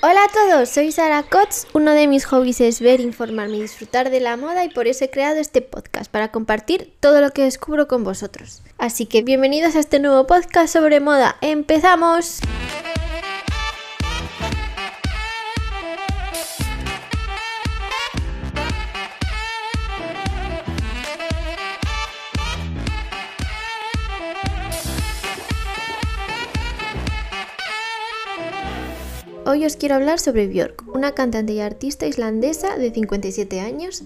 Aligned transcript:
Hola 0.00 0.20
a 0.22 0.28
todos, 0.28 0.68
soy 0.68 0.92
Sara 0.92 1.24
Kotz. 1.24 1.66
Uno 1.72 1.90
de 1.90 2.06
mis 2.06 2.24
hobbies 2.24 2.60
es 2.60 2.80
ver, 2.80 3.00
informarme 3.00 3.56
y 3.56 3.62
disfrutar 3.62 4.10
de 4.10 4.20
la 4.20 4.36
moda 4.36 4.64
y 4.64 4.68
por 4.68 4.86
eso 4.86 5.04
he 5.04 5.10
creado 5.10 5.40
este 5.40 5.60
podcast 5.60 6.08
para 6.08 6.30
compartir 6.30 6.94
todo 7.00 7.20
lo 7.20 7.32
que 7.32 7.42
descubro 7.42 7.88
con 7.88 8.04
vosotros. 8.04 8.62
Así 8.78 9.06
que 9.06 9.22
bienvenidos 9.22 9.74
a 9.74 9.80
este 9.80 9.98
nuevo 9.98 10.24
podcast 10.28 10.72
sobre 10.72 11.00
moda. 11.00 11.36
¡Empezamos! 11.40 12.38
Hoy 29.50 29.64
os 29.64 29.76
quiero 29.76 29.94
hablar 29.94 30.18
sobre 30.18 30.46
Björk, 30.46 30.94
una 30.94 31.12
cantante 31.12 31.54
y 31.54 31.60
artista 31.60 32.06
islandesa 32.06 32.76
de 32.76 32.90
57 32.90 33.60
años 33.60 34.02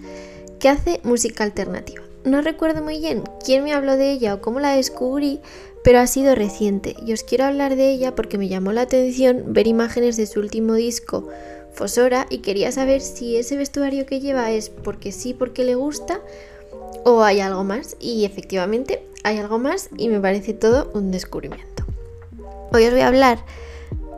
que 0.60 0.68
hace 0.68 1.00
música 1.02 1.42
alternativa. 1.42 2.00
No 2.24 2.42
recuerdo 2.42 2.80
muy 2.80 3.00
bien 3.00 3.24
quién 3.44 3.64
me 3.64 3.72
habló 3.72 3.96
de 3.96 4.12
ella 4.12 4.34
o 4.34 4.40
cómo 4.40 4.60
la 4.60 4.76
descubrí, 4.76 5.40
pero 5.82 5.98
ha 5.98 6.06
sido 6.06 6.36
reciente 6.36 6.94
y 7.04 7.12
os 7.12 7.24
quiero 7.24 7.46
hablar 7.46 7.74
de 7.74 7.90
ella 7.90 8.14
porque 8.14 8.38
me 8.38 8.46
llamó 8.46 8.70
la 8.72 8.82
atención 8.82 9.46
ver 9.48 9.66
imágenes 9.66 10.16
de 10.16 10.26
su 10.26 10.38
último 10.38 10.74
disco, 10.74 11.28
Fosora, 11.72 12.28
y 12.30 12.38
quería 12.38 12.70
saber 12.70 13.00
si 13.00 13.36
ese 13.36 13.56
vestuario 13.56 14.06
que 14.06 14.20
lleva 14.20 14.52
es 14.52 14.70
porque 14.70 15.10
sí, 15.10 15.34
porque 15.34 15.64
le 15.64 15.74
gusta 15.74 16.20
o 17.04 17.24
hay 17.24 17.40
algo 17.40 17.64
más. 17.64 17.96
Y 17.98 18.24
efectivamente 18.26 19.02
hay 19.24 19.38
algo 19.38 19.58
más 19.58 19.90
y 19.96 20.08
me 20.08 20.20
parece 20.20 20.54
todo 20.54 20.92
un 20.94 21.10
descubrimiento. 21.10 21.84
Hoy 22.72 22.84
os 22.84 22.92
voy 22.92 23.00
a 23.00 23.08
hablar 23.08 23.44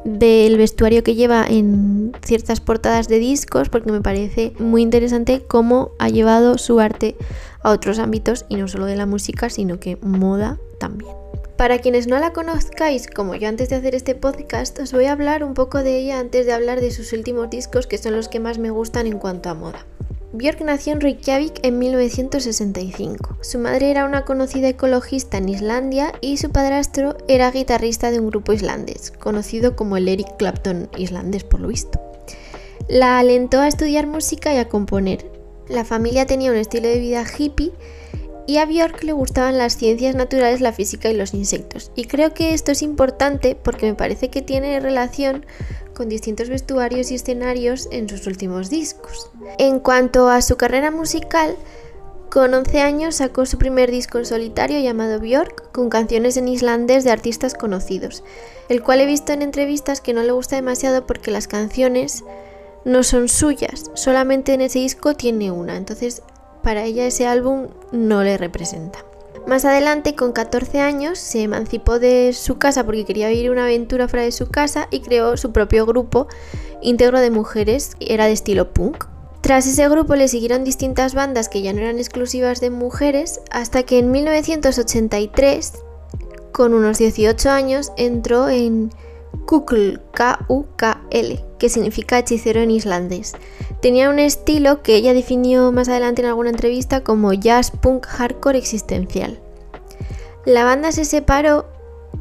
del 0.05 0.57
vestuario 0.59 1.03
que 1.03 1.15
lleva 1.15 1.47
en 1.49 2.13
ciertas 2.25 2.61
portadas 2.61 3.09
de 3.09 3.19
discos 3.19 3.69
porque 3.69 3.91
me 3.91 4.01
parece 4.01 4.53
muy 4.59 4.83
interesante 4.83 5.43
cómo 5.47 5.93
ha 5.99 6.09
llevado 6.09 6.59
su 6.59 6.81
arte 6.81 7.17
a 7.63 7.71
otros 7.71 7.99
ámbitos 7.99 8.45
y 8.49 8.57
no 8.57 8.69
solo 8.69 8.87
de 8.87 8.97
la 8.97 9.07
música 9.07 9.49
sino 9.51 9.81
que 9.81 9.97
moda 9.97 10.59
también. 10.79 11.15
Para 11.57 11.79
quienes 11.79 12.09
no 12.09 12.19
la 12.19 12.33
conozcáis, 12.33 13.07
como 13.07 13.37
yo 13.37 13.49
antes 13.49 13.69
de 13.69 13.77
hacer 13.77 13.95
este 13.95 14.17
podcast, 14.17 14.79
os 14.81 14.93
voy 14.93 15.05
a 15.05 15.13
hablar 15.13 15.45
un 15.45 15.55
poco 15.55 15.85
de 15.85 15.99
ella 15.99 16.19
antes 16.19 16.47
de 16.47 16.53
hablar 16.53 16.81
de 16.81 16.91
sus 16.91 17.13
últimos 17.13 17.49
discos 17.49 17.87
que 17.87 17.97
son 17.97 18.17
los 18.17 18.29
que 18.29 18.41
más 18.41 18.59
me 18.59 18.71
gustan 18.71 19.07
en 19.07 19.19
cuanto 19.19 19.51
a 19.51 19.55
moda. 19.55 19.87
Björk 20.35 20.63
nació 20.63 20.95
en 20.95 21.01
Reykjavik 21.01 21.61
en 21.63 21.79
1965. 21.79 23.39
Su 23.41 23.61
madre 23.61 23.93
era 23.93 24.05
una 24.05 24.25
conocida 24.25 24.69
ecologista 24.69 25.39
en 25.39 25.49
Islandia 25.49 26.13
y 26.21 26.39
su 26.39 26.51
padrastro 26.51 27.17
era 27.29 27.53
guitarrista 27.53 28.11
de 28.11 28.19
un 28.19 28.31
grupo 28.31 28.53
islandés, 28.53 29.13
conocido 29.13 29.77
como 29.77 29.97
el 29.97 30.09
Eric 30.09 30.37
Clapton 30.37 30.89
islandés 30.97 31.45
por 31.45 31.61
lo 31.61 31.69
visto. 31.69 32.01
La 32.89 33.21
alentó 33.21 33.61
a 33.61 33.69
estudiar 33.69 34.09
música 34.09 34.53
y 34.53 34.57
a 34.57 34.69
componer. 34.69 35.25
La 35.69 35.85
familia 35.85 36.27
tenía 36.27 36.51
un 36.51 36.57
estilo 36.57 36.89
de 36.89 36.99
vida 36.99 37.25
hippie 37.39 37.71
y 38.47 38.59
a 38.59 38.67
Björk 38.67 39.03
le 39.05 39.13
gustaban 39.13 39.59
las 39.59 39.77
ciencias 39.77 40.15
naturales, 40.15 40.61
la 40.61 40.73
física 40.73 41.09
y 41.11 41.17
los 41.17 41.35
insectos. 41.35 41.91
Y 41.95 42.05
creo 42.05 42.35
que 42.35 42.55
esto 42.55 42.73
es 42.73 42.83
importante 42.83 43.55
porque 43.55 43.87
me 43.87 43.95
parece 43.95 44.29
que 44.29 44.43
tiene 44.43 44.81
relación 44.81 45.47
con 45.95 46.09
distintos 46.09 46.49
vestuarios 46.49 47.11
y 47.11 47.15
escenarios 47.15 47.89
en 47.91 48.09
sus 48.09 48.27
últimos 48.27 48.69
discos. 48.69 49.31
En 49.59 49.79
cuanto 49.79 50.29
a 50.29 50.43
su 50.43 50.57
carrera 50.57 50.91
musical, 50.91 51.57
con 52.31 52.53
11 52.53 52.81
años 52.81 53.15
sacó 53.15 53.47
su 53.47 53.59
primer 53.59 53.91
disco 53.91 54.19
en 54.19 54.27
solitario 54.27 54.81
llamado 54.81 55.21
Björk, 55.21 55.71
con 55.71 55.89
canciones 55.89 56.37
en 56.37 56.49
islandés 56.49 57.05
de 57.05 57.13
artistas 57.13 57.55
conocidos, 57.55 58.25
el 58.69 58.83
cual 58.83 59.01
he 59.01 59.07
visto 59.07 59.33
en 59.33 59.43
entrevistas 59.43 60.01
que 60.01 60.13
no 60.13 60.23
le 60.23 60.33
gusta 60.33 60.57
demasiado 60.57 61.07
porque 61.07 61.31
las 61.31 61.47
canciones 61.47 62.25
no 62.85 63.05
son 63.05 63.29
suyas, 63.29 63.91
solamente 63.95 64.53
en 64.53 64.63
ese 64.63 64.81
disco 64.81 65.15
tiene 65.15 65.53
una, 65.53 65.77
entonces 65.77 66.23
para 66.65 66.85
ella 66.85 67.07
ese 67.07 67.27
álbum 67.27 67.69
no 67.93 68.25
le 68.25 68.37
representa. 68.37 69.05
Más 69.47 69.67
adelante, 69.67 70.15
con 70.15 70.33
14 70.33 70.81
años, 70.81 71.19
se 71.19 71.43
emancipó 71.43 71.99
de 71.99 72.33
su 72.33 72.57
casa 72.57 72.85
porque 72.85 73.05
quería 73.05 73.29
vivir 73.29 73.51
una 73.51 73.65
aventura 73.65 74.09
fuera 74.09 74.25
de 74.25 74.33
su 74.33 74.49
casa 74.49 74.89
y 74.91 75.01
creó 75.01 75.37
su 75.37 75.53
propio 75.53 75.85
grupo 75.85 76.29
íntegro 76.81 77.21
de 77.21 77.31
mujeres, 77.31 77.93
era 78.01 78.25
de 78.25 78.33
estilo 78.33 78.73
punk. 78.73 79.05
Tras 79.43 79.67
ese 79.67 79.87
grupo 79.91 80.15
le 80.17 80.29
siguieron 80.29 80.65
distintas 80.65 81.15
bandas 81.15 81.51
que 81.51 81.61
ya 81.61 81.75
no 81.75 81.81
eran 81.81 81.99
exclusivas 81.99 82.63
de 82.63 82.71
mujeres, 82.71 83.43
hasta 83.51 83.83
que 83.83 83.99
en 83.99 84.11
1983, 84.11 85.73
con 86.51 86.73
unos 86.73 86.97
18 86.97 87.51
años, 87.51 87.93
entró 87.99 88.49
en 88.49 88.91
Kukl, 89.45 90.01
K-U-K-L, 91.15 91.45
que 91.59 91.69
significa 91.69 92.19
hechicero 92.19 92.61
en 92.61 92.71
islandés. 92.71 93.33
Tenía 93.81 94.11
un 94.11 94.19
estilo 94.19 94.83
que 94.83 94.97
ella 94.97 95.15
definió 95.15 95.71
más 95.73 95.89
adelante 95.89 96.23
en 96.23 96.29
alguna 96.29 96.51
entrevista 96.51 97.03
como 97.03 97.33
jazz 97.33 97.71
punk 97.71 98.07
hardcore 98.07 98.59
existencial. 98.59 99.41
La 100.45 100.65
banda 100.65 100.93
se 100.93 101.05
separó 101.05 101.67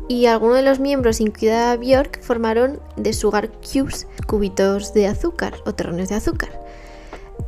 y 0.08 0.28
algunos 0.28 0.58
de 0.58 0.64
los 0.64 0.80
miembros, 0.80 1.20
incluida 1.20 1.76
Björk, 1.76 2.22
formaron 2.22 2.80
The 3.02 3.14
Sugar 3.14 3.52
Cubes, 3.52 4.08
cubitos 4.28 4.94
de 4.94 5.08
azúcar 5.08 5.56
o 5.66 5.74
terrones 5.74 6.10
de 6.10 6.16
azúcar, 6.16 6.50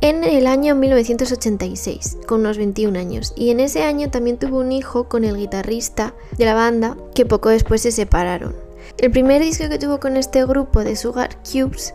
en 0.00 0.24
el 0.24 0.46
año 0.46 0.74
1986, 0.74 2.18
con 2.26 2.40
unos 2.40 2.58
21 2.58 2.98
años. 2.98 3.32
Y 3.36 3.50
en 3.50 3.60
ese 3.60 3.84
año 3.84 4.10
también 4.10 4.38
tuvo 4.38 4.58
un 4.58 4.72
hijo 4.72 5.08
con 5.08 5.24
el 5.24 5.36
guitarrista 5.36 6.14
de 6.36 6.44
la 6.44 6.54
banda, 6.54 6.96
que 7.14 7.26
poco 7.26 7.48
después 7.48 7.82
se 7.82 7.92
separaron. 7.92 8.65
El 8.98 9.10
primer 9.10 9.42
disco 9.42 9.68
que 9.68 9.78
tuvo 9.78 10.00
con 10.00 10.16
este 10.16 10.42
grupo 10.46 10.82
de 10.82 10.96
Sugar 10.96 11.36
Cubes 11.42 11.92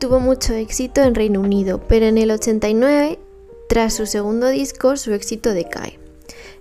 tuvo 0.00 0.18
mucho 0.18 0.52
éxito 0.52 1.00
en 1.00 1.14
Reino 1.14 1.40
Unido, 1.40 1.80
pero 1.86 2.06
en 2.06 2.18
el 2.18 2.32
89, 2.32 3.20
tras 3.68 3.94
su 3.94 4.06
segundo 4.06 4.48
disco, 4.48 4.96
su 4.96 5.14
éxito 5.14 5.54
decae. 5.54 6.00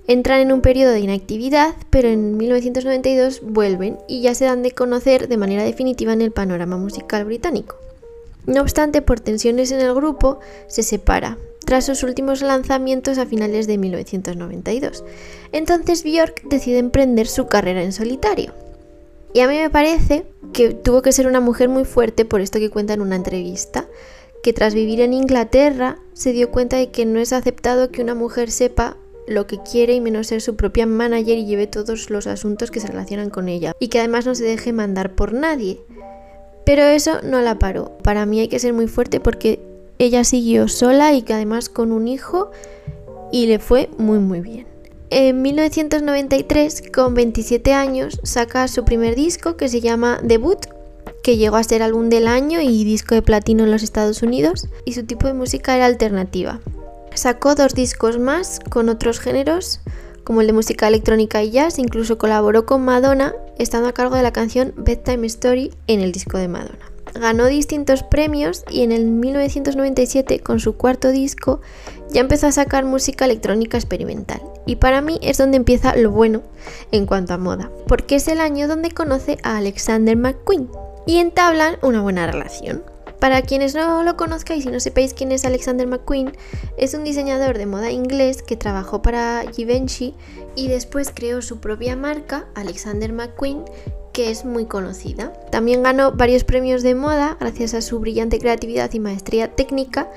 Entran 0.06 0.41
en 0.41 0.51
un 0.51 0.61
periodo 0.61 0.91
de 0.91 1.00
inactividad, 1.00 1.73
pero 1.89 2.07
en 2.09 2.38
1992 2.38 3.41
vuelven 3.41 3.97
y 4.07 4.22
ya 4.22 4.35
se 4.35 4.45
dan 4.45 4.61
de 4.61 4.72
conocer 4.72 5.28
de 5.28 5.38
manera 5.38 5.63
definitiva 5.63 6.13
en 6.13 6.22
el 6.22 6.31
panorama 6.31 6.78
musical 6.78 7.25
británico. 7.25 7.78
No 8.45 8.61
obstante, 8.61 9.01
por 9.01 9.22
tensiones 9.22 9.72
en 9.72 9.79
el 9.79 9.95
grupo, 9.95 10.40
se 10.67 10.84
separa, 10.84 11.40
tras 11.66 11.85
sus 11.85 12.03
últimos 12.03 12.44
lanzamientos 12.44 13.17
a 13.17 13.25
finales 13.25 13.66
de 13.66 13.79
1992. 13.79 15.03
Entonces 15.51 16.03
Björk 16.03 16.44
decide 16.44 16.78
emprender 16.78 17.25
su 17.25 17.47
carrera 17.47 17.81
en 17.81 17.91
solitario. 17.94 18.53
Y 19.33 19.39
a 19.39 19.47
mí 19.47 19.57
me 19.57 19.69
parece 19.69 20.25
que 20.53 20.69
tuvo 20.69 21.01
que 21.01 21.11
ser 21.11 21.27
una 21.27 21.39
mujer 21.39 21.67
muy 21.67 21.85
fuerte 21.85 22.23
por 22.23 22.41
esto 22.41 22.59
que 22.59 22.69
cuenta 22.69 22.94
en 22.94 23.01
una 23.01 23.16
entrevista, 23.16 23.88
que 24.44 24.53
tras 24.53 24.75
vivir 24.75 25.01
en 25.01 25.13
Inglaterra 25.13 25.97
se 26.13 26.33
dio 26.33 26.51
cuenta 26.51 26.77
de 26.77 26.91
que 26.91 27.05
no 27.05 27.19
es 27.19 27.33
aceptado 27.33 27.89
que 27.89 28.01
una 28.01 28.13
mujer 28.13 28.51
sepa 28.51 28.97
lo 29.25 29.47
que 29.47 29.57
quiere 29.59 29.93
y 29.93 30.01
menos 30.01 30.27
ser 30.27 30.41
su 30.41 30.55
propia 30.55 30.85
manager 30.85 31.38
y 31.38 31.45
lleve 31.45 31.66
todos 31.66 32.09
los 32.09 32.27
asuntos 32.27 32.72
que 32.72 32.79
se 32.79 32.88
relacionan 32.88 33.29
con 33.29 33.49
ella, 33.49 33.73
y 33.79 33.88
que 33.88 33.99
además 33.99 34.25
no 34.25 34.35
se 34.35 34.43
deje 34.43 34.73
mandar 34.73 35.16
por 35.16 35.33
nadie. 35.33 35.81
Pero 36.66 36.83
eso 36.83 37.22
no 37.23 37.41
la 37.41 37.59
paró. 37.59 37.97
Para 38.03 38.25
mí 38.25 38.39
hay 38.39 38.47
que 38.47 38.59
ser 38.59 38.73
muy 38.73 38.88
fuerte 38.88 39.19
porque 39.19 39.59
ella 39.97 40.23
siguió 40.23 40.67
sola 40.67 41.13
y 41.13 41.22
que 41.23 41.33
además 41.33 41.69
con 41.69 41.91
un 41.91 42.07
hijo 42.07 42.51
y 43.31 43.47
le 43.47 43.59
fue 43.59 43.89
muy 43.97 44.19
muy 44.19 44.41
bien. 44.41 44.72
En 45.16 45.44
1993, 45.44 46.85
con 46.91 47.13
27 47.13 47.72
años, 47.72 48.19
saca 48.24 48.68
su 48.68 48.84
primer 48.84 49.16
disco 49.16 49.57
que 49.57 49.69
se 49.69 49.79
llama 49.79 50.19
Debut, 50.24 50.57
que 51.22 51.38
llegó 51.38 51.57
a 51.57 51.63
ser 51.63 51.84
álbum 51.84 52.09
del 52.09 52.28
año 52.28 52.62
y 52.62 52.84
disco 52.84 53.13
de 53.13 53.22
platino 53.22 53.63
en 53.63 53.69
los 53.69 53.84
Estados 53.84 54.23
Unidos, 54.23 54.68
y 54.85 54.94
su 54.94 55.03
tipo 55.03 55.28
de 55.28 55.35
música 55.35 55.75
era 55.75 55.85
alternativa. 55.85 56.62
Sacó 57.13 57.53
dos 57.53 57.75
discos 57.75 58.18
más 58.18 58.59
con 58.72 58.90
otros 58.90 59.19
géneros, 59.19 59.81
como 60.23 60.41
el 60.41 60.47
de 60.47 60.53
música 60.53 60.88
electrónica 60.88 61.44
y 61.44 61.52
jazz, 61.52 61.78
incluso 61.78 62.18
colaboró 62.18 62.66
con 62.66 62.84
Madonna, 62.84 63.35
estando 63.59 63.90
a 63.90 63.94
cargo 63.94 64.16
de 64.16 64.23
la 64.23 64.34
canción 64.34 64.73
Bedtime 64.78 65.28
Story 65.28 65.69
en 65.85 66.00
el 66.00 66.12
disco 66.12 66.40
de 66.40 66.47
Madonna. 66.47 66.93
Ganó 67.14 67.46
distintos 67.46 68.02
premios 68.02 68.64
y 68.72 68.82
en 68.82 68.91
el 68.91 69.05
1997, 69.05 70.40
con 70.40 70.59
su 70.59 70.76
cuarto 70.76 71.11
disco, 71.11 71.61
ya 72.13 72.21
empezó 72.21 72.47
a 72.47 72.51
sacar 72.51 72.85
música 72.85 73.25
electrónica 73.25 73.77
experimental. 73.77 74.41
Y 74.65 74.77
para 74.77 75.01
mí 75.01 75.19
es 75.21 75.37
donde 75.37 75.57
empieza 75.57 75.95
lo 75.95 76.11
bueno 76.11 76.41
en 76.91 77.05
cuanto 77.05 77.33
a 77.33 77.37
moda, 77.37 77.71
porque 77.87 78.15
es 78.15 78.27
el 78.27 78.39
año 78.39 78.67
donde 78.67 78.91
conoce 78.91 79.37
a 79.43 79.57
Alexander 79.57 80.15
McQueen 80.15 80.69
y 81.05 81.17
entablan 81.17 81.77
una 81.81 82.01
buena 82.01 82.25
relación. 82.25 82.83
Para 83.19 83.41
quienes 83.41 83.73
no 83.73 84.03
lo 84.03 84.17
conozcáis 84.17 84.65
y 84.65 84.69
no 84.69 84.81
sepáis 84.81 85.13
quién 85.13 85.31
es 85.31 85.45
Alexander 85.45 85.87
McQueen, 85.87 86.33
es 86.77 86.93
un 86.93 87.05
diseñador 87.05 87.57
de 87.57 87.65
moda 87.65 87.89
inglés 87.89 88.43
que 88.43 88.57
trabajó 88.57 89.01
para 89.01 89.45
Givenchy 89.55 90.13
y 90.55 90.67
después 90.67 91.09
creó 91.13 91.41
su 91.41 91.61
propia 91.61 91.95
marca, 91.95 92.47
Alexander 92.53 93.13
McQueen, 93.13 93.63
que 94.11 94.29
es 94.29 94.43
muy 94.43 94.65
conocida. 94.65 95.31
También 95.51 95.83
ganó 95.83 96.11
varios 96.11 96.43
premios 96.43 96.83
de 96.83 96.95
moda 96.95 97.37
gracias 97.39 97.73
a 97.73 97.81
su 97.81 97.99
brillante 97.99 98.39
creatividad 98.39 98.91
y 98.93 98.99
maestría 98.99 99.55
técnica. 99.55 100.09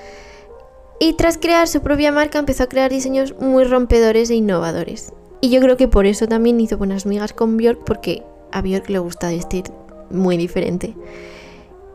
Y 0.98 1.12
tras 1.14 1.36
crear 1.38 1.68
su 1.68 1.82
propia 1.82 2.10
marca 2.10 2.38
empezó 2.38 2.64
a 2.64 2.68
crear 2.68 2.90
diseños 2.90 3.34
muy 3.38 3.64
rompedores 3.64 4.30
e 4.30 4.34
innovadores. 4.34 5.12
Y 5.40 5.50
yo 5.50 5.60
creo 5.60 5.76
que 5.76 5.88
por 5.88 6.06
eso 6.06 6.26
también 6.26 6.60
hizo 6.60 6.78
buenas 6.78 7.04
migas 7.04 7.32
con 7.32 7.56
Björk 7.56 7.84
porque 7.84 8.22
a 8.52 8.62
Björk 8.62 8.88
le 8.88 8.98
gusta 8.98 9.28
vestir 9.28 9.64
muy 10.10 10.36
diferente. 10.36 10.94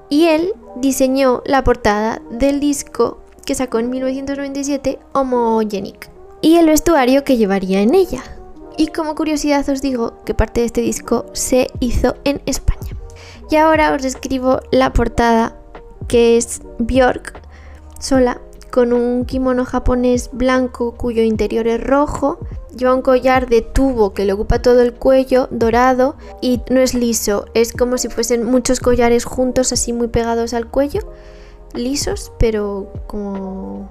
Y 0.09 0.25
él 0.25 0.53
diseñó 0.75 1.41
la 1.45 1.63
portada 1.63 2.21
del 2.29 2.59
disco 2.59 3.19
que 3.45 3.55
sacó 3.55 3.79
en 3.79 3.89
1997 3.89 4.99
Homogenic 5.13 6.11
y 6.41 6.57
el 6.57 6.67
vestuario 6.67 7.23
que 7.23 7.37
llevaría 7.37 7.81
en 7.81 7.95
ella. 7.95 8.23
Y 8.77 8.87
como 8.87 9.15
curiosidad 9.15 9.67
os 9.69 9.81
digo 9.81 10.23
que 10.25 10.33
parte 10.33 10.61
de 10.61 10.67
este 10.67 10.81
disco 10.81 11.25
se 11.33 11.67
hizo 11.79 12.15
en 12.23 12.41
España. 12.45 12.91
Y 13.49 13.55
ahora 13.55 13.93
os 13.93 14.01
describo 14.01 14.59
la 14.71 14.93
portada 14.93 15.57
que 16.07 16.37
es 16.37 16.61
Björk 16.79 17.41
sola 17.99 18.39
con 18.71 18.93
un 18.93 19.25
kimono 19.25 19.65
japonés 19.65 20.29
blanco 20.31 20.93
cuyo 20.93 21.21
interior 21.21 21.67
es 21.67 21.83
rojo, 21.83 22.39
lleva 22.75 22.95
un 22.95 23.01
collar 23.01 23.47
de 23.47 23.61
tubo 23.61 24.13
que 24.13 24.25
le 24.25 24.33
ocupa 24.33 24.61
todo 24.61 24.81
el 24.81 24.93
cuello, 24.93 25.47
dorado, 25.51 26.15
y 26.41 26.61
no 26.69 26.79
es 26.79 26.93
liso, 26.93 27.45
es 27.53 27.73
como 27.73 27.97
si 27.97 28.07
fuesen 28.07 28.45
muchos 28.45 28.79
collares 28.79 29.25
juntos 29.25 29.73
así 29.73 29.93
muy 29.93 30.07
pegados 30.07 30.53
al 30.53 30.67
cuello, 30.67 31.01
lisos 31.73 32.31
pero 32.39 32.91
como 33.07 33.89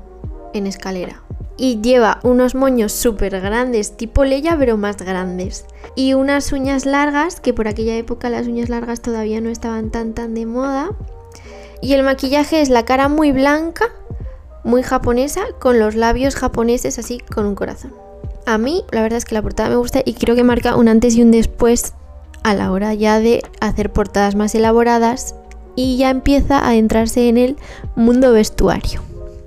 en 0.55 0.67
escalera. 0.67 1.23
Y 1.57 1.83
lleva 1.83 2.21
unos 2.23 2.55
moños 2.55 2.91
súper 2.93 3.39
grandes, 3.39 3.99
tipo 3.99 4.25
Leia, 4.25 4.57
pero 4.59 4.79
más 4.79 4.97
grandes. 4.97 5.67
Y 5.95 6.15
unas 6.15 6.53
uñas 6.53 6.87
largas, 6.87 7.39
que 7.39 7.53
por 7.53 7.69
aquella 7.69 7.97
época 7.97 8.31
las 8.31 8.47
uñas 8.47 8.71
largas 8.71 9.03
todavía 9.03 9.43
no 9.43 9.51
estaban 9.51 9.91
tan 9.91 10.15
tan 10.15 10.35
de 10.35 10.47
moda. 10.47 10.91
Y 11.83 11.93
el 11.93 12.03
maquillaje 12.03 12.63
es 12.63 12.71
la 12.71 12.87
cara 12.87 13.09
muy 13.09 13.33
blanca, 13.33 13.91
muy 14.71 14.83
japonesa, 14.83 15.43
con 15.59 15.79
los 15.79 15.97
labios 15.97 16.37
japoneses 16.37 16.99
así 16.99 17.19
con 17.19 17.45
un 17.45 17.55
corazón. 17.55 17.93
A 18.47 18.57
mí 18.57 18.85
la 18.91 19.03
verdad 19.03 19.19
es 19.19 19.25
que 19.25 19.35
la 19.35 19.43
portada 19.43 19.69
me 19.69 19.77
gusta 19.77 20.01
y 20.05 20.15
creo 20.15 20.35
que 20.35 20.45
marca 20.45 20.77
un 20.77 20.89
antes 20.89 21.15
y 21.17 21.23
un 21.23 21.31
después 21.31 21.93
a 22.43 22.55
la 22.55 22.73
hora 22.73 22.95
ya 22.95 23.21
de 23.21 23.43
hacer 23.61 23.93
portadas 23.93 24.35
más 24.35 24.55
elaboradas 24.55 25.35
y 25.77 25.99
ya 25.99 26.11
empieza 26.11 26.59
a 26.59 26.71
adentrarse 26.71 27.29
en 27.29 27.37
el 27.37 27.57
mundo 27.97 28.33
vestuario. 28.33 29.03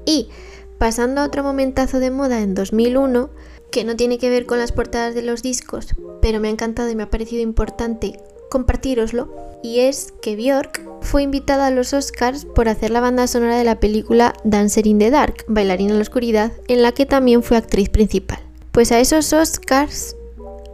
Y 0.05 0.29
pasando 0.77 1.21
a 1.21 1.25
otro 1.25 1.43
momentazo 1.43 1.99
de 1.99 2.11
moda 2.11 2.41
en 2.41 2.53
2001, 2.53 3.29
que 3.71 3.83
no 3.83 3.95
tiene 3.95 4.19
que 4.19 4.29
ver 4.29 4.45
con 4.45 4.59
las 4.59 4.71
portadas 4.71 5.15
de 5.15 5.23
los 5.23 5.41
discos, 5.41 5.87
pero 6.21 6.39
me 6.39 6.49
ha 6.49 6.51
encantado 6.51 6.89
y 6.89 6.95
me 6.95 7.03
ha 7.03 7.09
parecido 7.09 7.41
importante 7.41 8.19
compartiroslo, 8.51 9.33
y 9.63 9.79
es 9.79 10.13
que 10.21 10.35
Björk 10.35 10.92
fue 11.03 11.23
invitada 11.23 11.67
a 11.67 11.71
los 11.71 11.93
Oscars 11.93 12.45
por 12.45 12.67
hacer 12.67 12.89
la 12.89 13.01
banda 13.01 13.27
sonora 13.27 13.57
de 13.57 13.63
la 13.63 13.79
película 13.79 14.33
Dancer 14.43 14.87
in 14.87 14.99
the 14.99 15.11
Dark, 15.11 15.45
Bailarina 15.47 15.91
en 15.91 15.97
la 15.97 16.03
Oscuridad, 16.03 16.51
en 16.67 16.81
la 16.81 16.91
que 16.91 17.05
también 17.05 17.43
fue 17.43 17.57
actriz 17.57 17.89
principal. 17.89 18.39
Pues 18.71 18.91
a 18.91 18.99
esos 18.99 19.31
Oscars 19.33 20.15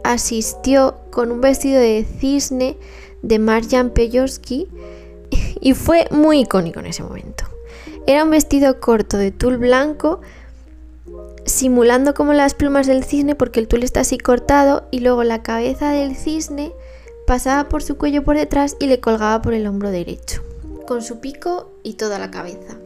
asistió 0.04 0.96
con 1.10 1.30
un 1.30 1.40
vestido 1.40 1.80
de 1.80 2.06
cisne 2.18 2.76
de 3.22 3.38
Marjan 3.38 3.90
Pejoski 3.90 4.68
y 5.60 5.74
fue 5.74 6.06
muy 6.10 6.40
icónico 6.40 6.80
en 6.80 6.86
ese 6.86 7.02
momento. 7.02 7.44
Era 8.06 8.24
un 8.24 8.30
vestido 8.30 8.80
corto 8.80 9.18
de 9.18 9.30
tul 9.30 9.58
blanco 9.58 10.20
simulando 11.44 12.14
como 12.14 12.32
las 12.32 12.54
plumas 12.54 12.86
del 12.86 13.04
cisne 13.04 13.34
porque 13.34 13.60
el 13.60 13.68
tul 13.68 13.82
está 13.82 14.00
así 14.00 14.18
cortado 14.18 14.86
y 14.90 15.00
luego 15.00 15.24
la 15.24 15.42
cabeza 15.42 15.90
del 15.90 16.16
cisne 16.16 16.72
pasaba 17.30 17.68
por 17.68 17.80
su 17.84 17.96
cuello 17.96 18.24
por 18.24 18.36
detrás 18.36 18.76
y 18.80 18.86
le 18.86 18.98
colgaba 18.98 19.40
por 19.40 19.54
el 19.54 19.64
hombro 19.68 19.92
derecho, 19.92 20.42
con 20.84 21.00
su 21.00 21.20
pico 21.20 21.70
y 21.84 21.92
toda 21.92 22.18
la 22.18 22.32
cabeza. 22.32 22.76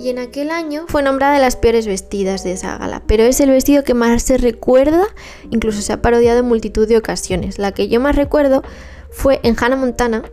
Y 0.00 0.08
en 0.08 0.18
aquel 0.18 0.50
año 0.50 0.86
fue 0.88 1.04
nombrada 1.04 1.34
de 1.34 1.40
las 1.40 1.54
peores 1.54 1.86
vestidas 1.86 2.42
de 2.42 2.50
esa 2.50 2.76
gala, 2.76 3.04
pero 3.06 3.22
es 3.22 3.38
el 3.38 3.50
vestido 3.50 3.84
que 3.84 3.94
más 3.94 4.24
se 4.24 4.36
recuerda, 4.36 5.04
incluso 5.52 5.80
se 5.80 5.92
ha 5.92 6.02
parodiado 6.02 6.40
en 6.40 6.46
multitud 6.46 6.88
de 6.88 6.96
ocasiones. 6.96 7.60
La 7.60 7.70
que 7.70 7.86
yo 7.86 8.00
más 8.00 8.16
recuerdo 8.16 8.64
fue 9.12 9.38
en 9.44 9.54
Hannah 9.56 9.76
Montana, 9.76 10.24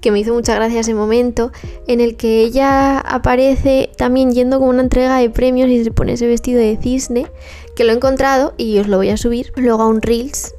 que 0.00 0.12
me 0.12 0.20
hizo 0.20 0.32
mucha 0.32 0.54
gracia 0.54 0.82
ese 0.82 0.94
momento, 0.94 1.50
en 1.88 2.00
el 2.00 2.16
que 2.16 2.42
ella 2.42 3.00
aparece 3.00 3.90
también 3.98 4.30
yendo 4.30 4.60
con 4.60 4.68
una 4.68 4.82
entrega 4.82 5.18
de 5.18 5.30
premios 5.30 5.68
y 5.68 5.82
se 5.82 5.90
pone 5.90 6.12
ese 6.12 6.28
vestido 6.28 6.60
de 6.60 6.78
cisne, 6.80 7.26
que 7.74 7.82
lo 7.82 7.90
he 7.90 7.96
encontrado 7.96 8.54
y 8.56 8.78
os 8.78 8.86
lo 8.86 8.98
voy 8.98 9.08
a 9.08 9.16
subir 9.16 9.52
luego 9.56 9.82
a 9.82 9.88
un 9.88 10.00
Reels 10.00 10.54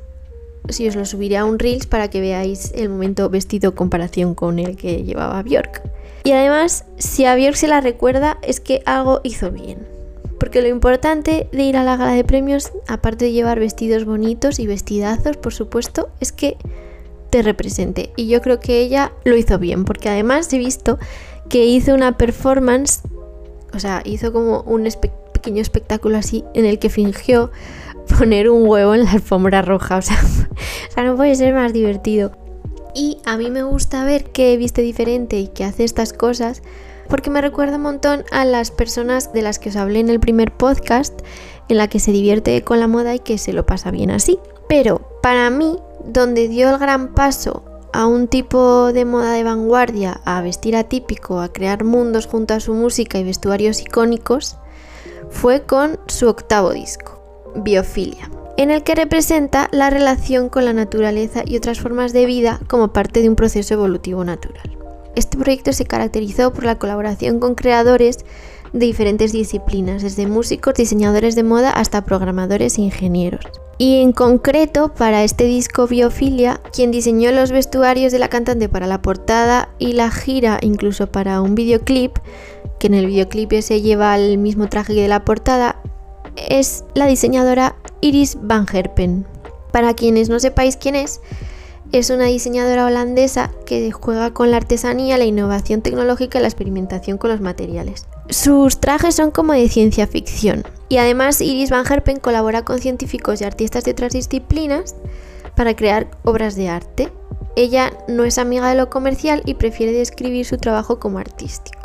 si 0.70 0.88
os 0.88 0.96
lo 0.96 1.06
subiré 1.06 1.38
a 1.38 1.46
un 1.46 1.60
Reels 1.60 1.86
para 1.86 2.10
que 2.10 2.22
veáis 2.22 2.72
el 2.76 2.90
momento 2.90 3.30
vestido 3.30 3.76
comparación 3.76 4.36
con 4.36 4.60
el 4.60 4.76
que 4.76 5.04
llevaba 5.04 5.42
Björk. 5.44 5.82
Y 6.24 6.32
además, 6.32 6.86
si 6.98 7.26
a 7.26 7.36
Björk 7.36 7.56
se 7.56 7.68
la 7.68 7.82
recuerda, 7.82 8.38
es 8.42 8.60
que 8.60 8.82
algo 8.86 9.22
hizo 9.24 9.52
bien. 9.52 9.80
Porque 10.40 10.62
lo 10.62 10.68
importante 10.68 11.48
de 11.52 11.64
ir 11.64 11.78
a 11.78 11.84
la 11.84 11.98
gala 11.98 12.14
de 12.14 12.24
premios, 12.24 12.72
aparte 12.88 13.26
de 13.26 13.32
llevar 13.32 13.60
vestidos 13.60 14.06
bonitos 14.06 14.60
y 14.60 14.68
vestidazos, 14.68 15.38
por 15.38 15.54
supuesto, 15.54 16.10
es 16.20 16.32
que 16.32 16.58
te 17.30 17.42
represente. 17.42 18.12
Y 18.16 18.28
yo 18.28 18.42
creo 18.42 18.60
que 18.60 18.82
ella 18.82 19.12
lo 19.24 19.36
hizo 19.36 19.58
bien, 19.60 19.86
porque 19.86 20.10
además 20.10 20.52
he 20.54 20.58
visto 20.58 21.00
que 21.50 21.66
hizo 21.66 21.94
una 21.94 22.18
performance, 22.18 23.02
o 23.74 23.80
sea, 23.80 24.02
hizo 24.06 24.32
como 24.32 24.62
un 24.62 24.88
pequeño 25.34 25.62
espectáculo 25.62 26.18
así 26.18 26.44
en 26.54 26.66
el 26.66 26.80
que 26.80 26.90
fingió 26.90 27.52
poner 28.18 28.50
un 28.50 28.68
huevo 28.68 28.94
en 28.94 29.06
la 29.06 29.12
alfombra 29.12 29.62
roja. 29.62 30.00
O 30.92 30.94
sea, 30.94 31.04
no 31.06 31.16
puede 31.16 31.36
ser 31.36 31.54
más 31.54 31.74
divertido. 31.74 32.32
Y 32.94 33.20
a 33.26 33.38
mí 33.38 33.50
me 33.50 33.64
gusta 33.64 34.04
ver 34.04 34.26
que 34.32 34.58
viste 34.58 34.82
diferente 34.82 35.40
y 35.40 35.48
que 35.48 35.64
hace 35.64 35.86
estas 35.86 36.12
cosas 36.12 36.62
porque 37.08 37.30
me 37.30 37.42
recuerda 37.42 37.78
un 37.78 37.84
montón 37.84 38.24
a 38.32 38.46
las 38.46 38.72
personas 38.72 39.34
de 39.34 39.42
las 39.42 39.60
que 39.60 39.70
os 39.70 39.76
hablé 39.76 40.00
en 40.00 40.10
el 40.10 40.20
primer 40.20 40.52
podcast, 40.52 41.20
en 41.68 41.78
la 41.78 41.88
que 41.88 42.00
se 42.00 42.12
divierte 42.12 42.62
con 42.64 42.80
la 42.80 42.88
moda 42.88 43.16
y 43.16 43.20
que 43.20 43.38
se 43.38 43.54
lo 43.54 43.66
pasa 43.66 43.92
bien 43.92 44.12
así. 44.12 44.40
Pero 44.68 45.02
para 45.22 45.50
mí, 45.50 45.78
donde 46.06 46.48
dio 46.48 46.70
el 46.70 46.78
gran 46.78 47.14
paso 47.14 47.64
a 47.94 48.06
un 48.06 48.28
tipo 48.28 48.94
de 48.94 49.06
moda 49.06 49.34
de 49.34 49.44
vanguardia, 49.44 50.22
a 50.26 50.42
vestir 50.42 50.76
atípico, 50.76 51.40
a 51.40 51.52
crear 51.52 51.84
mundos 51.84 52.28
junto 52.28 52.54
a 52.54 52.60
su 52.60 52.74
música 52.74 53.20
y 53.20 53.24
vestuarios 53.24 53.82
icónicos, 53.82 54.58
fue 55.30 55.64
con 55.64 56.00
su 56.08 56.28
octavo 56.28 56.72
disco 56.72 57.21
biofilia, 57.56 58.30
en 58.58 58.72
el 58.72 58.84
que 58.84 58.96
representa 58.96 59.68
la 59.72 59.90
relación 59.90 60.50
con 60.50 60.66
la 60.66 60.74
naturaleza 60.74 61.44
y 61.46 61.58
otras 61.58 61.80
formas 61.80 62.14
de 62.14 62.26
vida 62.26 62.60
como 62.68 62.94
parte 62.94 63.22
de 63.22 63.30
un 63.30 63.36
proceso 63.36 63.74
evolutivo 63.74 64.24
natural. 64.24 64.78
Este 65.16 65.38
proyecto 65.38 65.74
se 65.74 65.86
caracterizó 65.86 66.54
por 66.54 66.64
la 66.64 66.80
colaboración 66.80 67.40
con 67.40 67.56
creadores 67.56 68.20
de 68.74 68.86
diferentes 68.86 69.34
disciplinas, 69.34 70.02
desde 70.02 70.28
músicos, 70.28 70.76
diseñadores 70.76 71.36
de 71.36 71.44
moda 71.44 71.72
hasta 71.72 72.06
programadores 72.06 72.78
e 72.78 72.82
ingenieros. 72.82 73.44
Y 73.78 74.02
en 74.02 74.12
concreto, 74.12 74.94
para 74.94 75.24
este 75.24 75.46
disco 75.46 75.88
Biofilia, 75.88 76.62
quien 76.72 76.92
diseñó 76.92 77.32
los 77.32 77.52
vestuarios 77.52 78.12
de 78.12 78.20
la 78.20 78.30
cantante 78.30 78.70
para 78.70 78.88
la 78.88 79.02
portada 79.02 79.70
y 79.80 79.94
la 79.94 80.12
gira, 80.12 80.60
incluso 80.62 81.08
para 81.08 81.42
un 81.42 81.56
videoclip, 81.56 82.18
que 82.80 82.88
en 82.88 82.94
el 82.94 83.08
videoclip 83.08 83.52
se 83.62 83.82
lleva 83.82 84.16
el 84.18 84.38
mismo 84.38 84.70
traje 84.70 84.94
de 84.94 85.08
la 85.08 85.26
portada, 85.26 85.82
es 86.36 86.84
la 86.96 87.06
diseñadora 87.06 87.76
Iris 88.02 88.38
Van 88.42 88.66
Herpen. 88.72 89.26
Para 89.72 89.94
quienes 89.94 90.30
no 90.30 90.40
sepáis 90.40 90.78
quién 90.78 90.96
es, 90.96 91.22
es 91.92 92.10
una 92.10 92.26
diseñadora 92.26 92.86
holandesa 92.86 93.52
que 93.66 93.92
juega 93.92 94.34
con 94.34 94.52
la 94.52 94.58
artesanía, 94.58 95.18
la 95.18 95.26
innovación 95.26 95.82
tecnológica 95.82 96.40
y 96.40 96.42
la 96.42 96.48
experimentación 96.48 97.18
con 97.18 97.32
los 97.32 97.42
materiales. 97.42 98.08
Sus 98.30 98.80
trajes 98.80 99.16
son 99.16 99.32
como 99.32 99.54
de 99.54 99.68
ciencia 99.68 100.08
ficción 100.08 100.64
y 100.88 100.98
además 100.98 101.42
Iris 101.42 101.70
Van 101.70 101.86
Herpen 101.86 102.20
colabora 102.20 102.64
con 102.64 102.80
científicos 102.80 103.42
y 103.42 103.44
artistas 103.44 103.84
de 103.84 103.92
otras 103.92 104.14
disciplinas 104.14 104.96
para 105.56 105.76
crear 105.76 106.10
obras 106.24 106.56
de 106.56 106.70
arte. 106.70 107.12
Ella 107.56 107.92
no 108.08 108.24
es 108.24 108.38
amiga 108.38 108.70
de 108.70 108.76
lo 108.76 108.90
comercial 108.90 109.42
y 109.46 109.56
prefiere 109.56 109.92
describir 109.92 110.46
su 110.46 110.58
trabajo 110.58 111.00
como 111.00 111.20
artístico. 111.20 111.80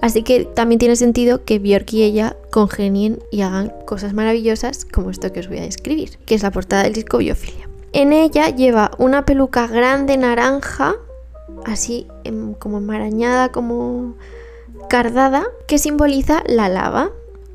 Así 0.00 0.22
que 0.22 0.44
también 0.44 0.78
tiene 0.78 0.96
sentido 0.96 1.44
que 1.44 1.58
Björk 1.58 1.92
y 1.92 2.02
ella 2.02 2.36
congenien 2.50 3.20
y 3.30 3.42
hagan 3.42 3.72
cosas 3.86 4.12
maravillosas 4.12 4.84
como 4.84 5.10
esto 5.10 5.32
que 5.32 5.40
os 5.40 5.48
voy 5.48 5.58
a 5.58 5.62
describir, 5.62 6.18
que 6.26 6.34
es 6.34 6.42
la 6.42 6.50
portada 6.50 6.82
del 6.82 6.92
disco 6.92 7.18
Biofilia. 7.18 7.68
En 7.92 8.12
ella 8.12 8.48
lleva 8.48 8.90
una 8.98 9.24
peluca 9.24 9.66
grande 9.66 10.16
naranja, 10.16 10.94
así 11.64 12.08
em, 12.24 12.54
como 12.54 12.78
enmarañada, 12.78 13.50
como 13.50 14.16
cardada, 14.88 15.46
que 15.68 15.78
simboliza 15.78 16.42
la 16.46 16.68
lava, 16.68 17.10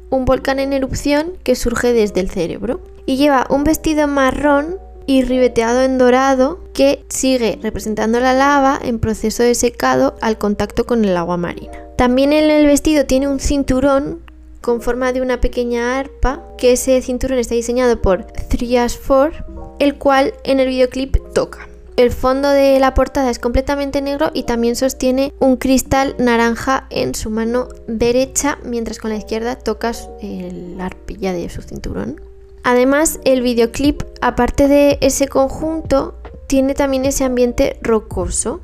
un 0.09 0.25
volcán 0.25 0.59
en 0.59 0.73
erupción 0.73 1.33
que 1.43 1.55
surge 1.55 1.93
desde 1.93 2.21
el 2.21 2.29
cerebro. 2.29 2.79
Y 3.05 3.17
lleva 3.17 3.47
un 3.49 3.63
vestido 3.63 4.07
marrón 4.07 4.77
y 5.09 5.23
ribeteado 5.23 5.81
en 5.81 5.97
dorado 5.97 6.59
que 6.71 7.03
sigue 7.09 7.57
representando 7.63 8.19
la 8.19 8.35
lava 8.35 8.79
en 8.79 8.99
proceso 8.99 9.41
de 9.41 9.55
secado 9.55 10.13
al 10.21 10.37
contacto 10.37 10.85
con 10.85 11.03
el 11.03 11.17
agua 11.17 11.35
marina. 11.35 11.71
También 11.97 12.31
en 12.31 12.51
el 12.51 12.67
vestido 12.67 13.07
tiene 13.07 13.27
un 13.27 13.39
cinturón 13.39 14.21
con 14.61 14.83
forma 14.83 15.11
de 15.11 15.21
una 15.21 15.41
pequeña 15.41 15.97
arpa, 15.97 16.43
que 16.59 16.73
ese 16.73 17.01
cinturón 17.01 17.39
está 17.39 17.55
diseñado 17.55 17.99
por 18.03 18.23
3 18.25 18.99
4, 19.07 19.77
el 19.79 19.97
cual 19.97 20.35
en 20.43 20.59
el 20.59 20.67
videoclip 20.67 21.17
toca. 21.33 21.67
El 21.97 22.11
fondo 22.11 22.49
de 22.49 22.79
la 22.79 22.93
portada 22.93 23.31
es 23.31 23.39
completamente 23.39 24.03
negro 24.03 24.29
y 24.35 24.43
también 24.43 24.75
sostiene 24.75 25.33
un 25.39 25.57
cristal 25.57 26.17
naranja 26.19 26.85
en 26.91 27.15
su 27.15 27.31
mano 27.31 27.67
derecha, 27.87 28.59
mientras 28.63 28.99
con 28.99 29.09
la 29.09 29.17
izquierda 29.17 29.55
toca 29.55 29.91
la 30.21 30.85
arpilla 30.85 31.33
de 31.33 31.49
su 31.49 31.63
cinturón. 31.63 32.28
Además, 32.63 33.19
el 33.25 33.41
videoclip, 33.41 34.03
aparte 34.21 34.67
de 34.67 34.97
ese 35.01 35.27
conjunto, 35.27 36.15
tiene 36.47 36.73
también 36.73 37.05
ese 37.05 37.23
ambiente 37.23 37.77
rocoso 37.81 38.61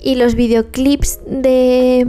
Y 0.00 0.16
los 0.16 0.34
videoclips 0.34 1.20
de, 1.26 2.06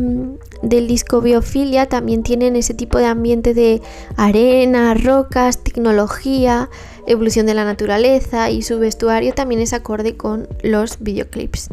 del 0.62 0.88
disco 0.88 1.22
Biofilia 1.22 1.88
también 1.88 2.24
tienen 2.24 2.58
ese 2.58 2.74
tipo 2.74 2.98
de 2.98 3.05
ambiente 3.05 3.53
de 3.53 3.82
arena, 4.17 4.94
rocas, 4.94 5.63
tecnología, 5.63 6.70
evolución 7.08 7.46
de 7.46 7.53
la 7.53 7.63
naturaleza 7.63 8.50
y 8.50 8.62
su 8.62 8.79
vestuario 8.79 9.34
también 9.34 9.62
es 9.62 9.72
acorde 9.72 10.17
con 10.17 10.50
los 10.62 11.00
videoclips. 11.00 11.70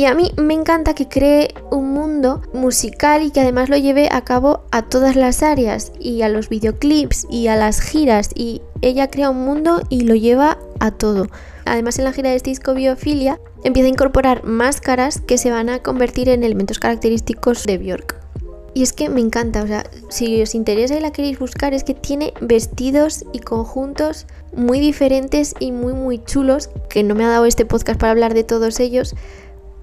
Y 0.00 0.06
a 0.06 0.14
mí 0.14 0.32
me 0.38 0.54
encanta 0.54 0.94
que 0.94 1.08
cree 1.08 1.52
un 1.70 1.92
mundo 1.92 2.40
musical 2.54 3.22
y 3.22 3.30
que 3.30 3.40
además 3.40 3.68
lo 3.68 3.76
lleve 3.76 4.08
a 4.10 4.22
cabo 4.22 4.62
a 4.70 4.88
todas 4.88 5.14
las 5.14 5.42
áreas 5.42 5.92
y 6.00 6.22
a 6.22 6.30
los 6.30 6.48
videoclips 6.48 7.26
y 7.28 7.48
a 7.48 7.56
las 7.56 7.82
giras 7.82 8.30
y 8.34 8.62
ella 8.80 9.10
crea 9.10 9.28
un 9.28 9.44
mundo 9.44 9.82
y 9.90 10.04
lo 10.04 10.14
lleva 10.14 10.56
a 10.78 10.90
todo. 10.90 11.26
Además 11.66 11.98
en 11.98 12.04
la 12.04 12.14
gira 12.14 12.30
de 12.30 12.36
este 12.36 12.48
disco 12.48 12.72
Biofilia 12.72 13.38
empieza 13.62 13.88
a 13.88 13.90
incorporar 13.90 14.42
máscaras 14.42 15.20
que 15.20 15.36
se 15.36 15.50
van 15.50 15.68
a 15.68 15.80
convertir 15.80 16.30
en 16.30 16.44
elementos 16.44 16.78
característicos 16.78 17.64
de 17.64 17.76
Björk. 17.76 18.16
Y 18.72 18.82
es 18.82 18.94
que 18.94 19.10
me 19.10 19.20
encanta, 19.20 19.62
o 19.62 19.66
sea, 19.66 19.84
si 20.08 20.40
os 20.40 20.54
interesa 20.54 20.96
y 20.96 21.00
la 21.00 21.12
queréis 21.12 21.38
buscar, 21.38 21.74
es 21.74 21.84
que 21.84 21.92
tiene 21.92 22.32
vestidos 22.40 23.26
y 23.32 23.40
conjuntos 23.40 24.26
muy 24.56 24.80
diferentes 24.80 25.54
y 25.58 25.72
muy 25.72 25.92
muy 25.92 26.24
chulos, 26.24 26.70
que 26.88 27.02
no 27.02 27.14
me 27.14 27.24
ha 27.24 27.28
dado 27.28 27.46
este 27.46 27.66
podcast 27.66 28.00
para 28.00 28.12
hablar 28.12 28.32
de 28.32 28.44
todos 28.44 28.78
ellos, 28.80 29.14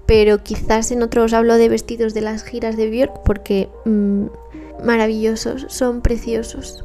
pero 0.08 0.42
quizás 0.42 0.90
en 0.90 1.02
otros 1.02 1.34
hablo 1.34 1.58
de 1.58 1.68
vestidos 1.68 2.14
de 2.14 2.22
las 2.22 2.42
giras 2.42 2.78
de 2.78 2.88
Björk 2.88 3.22
porque 3.24 3.68
mm, 3.84 4.28
maravillosos, 4.82 5.66
son 5.68 6.00
preciosos. 6.00 6.82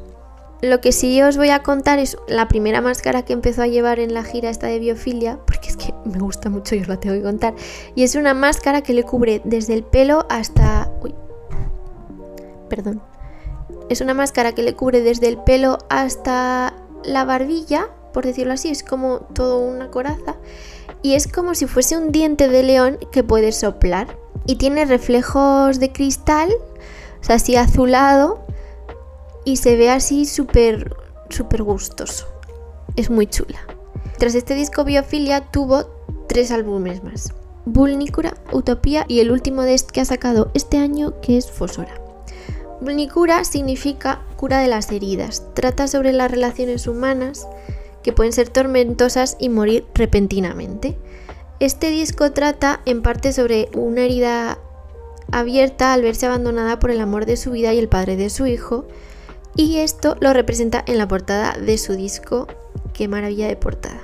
Lo 0.61 0.81
que 0.81 0.91
sí 0.91 1.21
os 1.21 1.37
voy 1.37 1.49
a 1.49 1.63
contar 1.63 1.99
es 1.99 2.17
la 2.27 2.49
primera 2.49 2.81
máscara 2.81 3.23
que 3.23 3.31
empezó 3.31 3.61
a 3.61 3.67
llevar 3.67 4.01
en 4.01 4.13
la 4.13 4.25
gira 4.25 4.49
esta 4.49 4.67
de 4.67 4.77
biofilia, 4.79 5.39
porque 5.45 5.69
es 5.69 5.77
que 5.77 5.93
me 6.03 6.19
gusta 6.19 6.49
mucho 6.49 6.75
y 6.75 6.81
os 6.81 6.89
la 6.89 6.99
tengo 6.99 7.15
que 7.15 7.21
contar. 7.21 7.53
Y 7.95 8.03
es 8.03 8.15
una 8.15 8.33
máscara 8.33 8.81
que 8.81 8.93
le 8.93 9.03
cubre 9.03 9.41
desde 9.45 9.73
el 9.73 9.83
pelo 9.83 10.25
hasta... 10.29 10.91
Uy. 11.01 11.15
Perdón. 12.69 13.01
Es 13.89 14.01
una 14.01 14.13
máscara 14.13 14.51
que 14.51 14.63
le 14.63 14.75
cubre 14.75 14.99
desde 14.99 15.29
el 15.29 15.37
pelo 15.37 15.77
hasta 15.89 16.73
la 17.05 17.23
barbilla, 17.23 17.87
por 18.11 18.25
decirlo 18.25 18.51
así, 18.51 18.67
es 18.67 18.83
como 18.83 19.19
todo 19.33 19.59
una 19.59 19.91
coraza 19.91 20.35
y 21.03 21.13
es 21.13 21.27
como 21.27 21.53
si 21.53 21.67
fuese 21.67 21.98
un 21.98 22.12
diente 22.12 22.48
de 22.48 22.63
león 22.63 22.98
que 23.12 23.24
puedes 23.24 23.57
soplar. 23.57 24.17
Y 24.45 24.55
tiene 24.55 24.86
reflejos 24.86 25.79
de 25.79 25.91
cristal, 25.91 26.50
o 27.22 27.24
sea, 27.24 27.36
así 27.36 27.55
azulado, 27.55 28.45
y 29.45 29.57
se 29.57 29.75
ve 29.75 29.89
así 29.89 30.25
súper, 30.25 30.95
súper 31.29 31.63
gustoso. 31.63 32.27
Es 32.95 33.10
muy 33.10 33.27
chula. 33.27 33.60
Tras 34.17 34.36
este 34.36 34.55
disco 34.55 34.83
Biofilia 34.83 35.41
tuvo 35.51 35.86
tres 36.27 36.51
álbumes 36.51 37.03
más. 37.03 37.33
Vulnicura, 37.65 38.36
Utopía 38.51 39.05
y 39.07 39.19
el 39.19 39.31
último 39.31 39.62
de 39.63 39.74
este 39.74 39.93
que 39.93 40.01
ha 40.01 40.05
sacado 40.05 40.51
este 40.53 40.77
año 40.77 41.19
que 41.22 41.38
es 41.38 41.50
Fosora. 41.50 41.93
Vulnicura 42.81 43.43
significa 43.45 44.25
cura 44.36 44.60
de 44.60 44.67
las 44.67 44.91
heridas. 44.91 45.43
Trata 45.53 45.88
sobre 45.88 46.12
las 46.12 46.29
relaciones 46.29 46.88
humanas 46.88 47.48
que 48.03 48.13
pueden 48.13 48.33
ser 48.33 48.50
tormentosas 48.50 49.38
y 49.39 49.50
morir 49.50 49.86
repentinamente. 49.95 50.98
Este 51.60 51.89
disco 51.89 52.31
trata 52.31 52.81
en 52.86 53.01
parte 53.01 53.33
sobre 53.33 53.69
una 53.74 54.01
herida 54.01 54.60
abierta 55.31 55.93
al 55.93 56.01
verse 56.01 56.25
abandonada 56.25 56.79
por 56.79 56.91
el 56.91 57.01
amor 57.01 57.25
de 57.25 57.38
su 57.38 57.51
vida 57.51 57.74
y 57.74 57.79
el 57.79 57.89
padre 57.89 58.17
de 58.17 58.29
su 58.29 58.45
hijo, 58.45 58.86
y 59.55 59.77
esto 59.77 60.15
lo 60.19 60.33
representa 60.33 60.83
en 60.86 60.98
la 60.98 61.07
portada 61.07 61.53
de 61.57 61.77
su 61.77 61.95
disco. 61.95 62.48
Qué 62.93 63.07
maravilla 63.07 63.48
de 63.48 63.55
portada. 63.55 64.01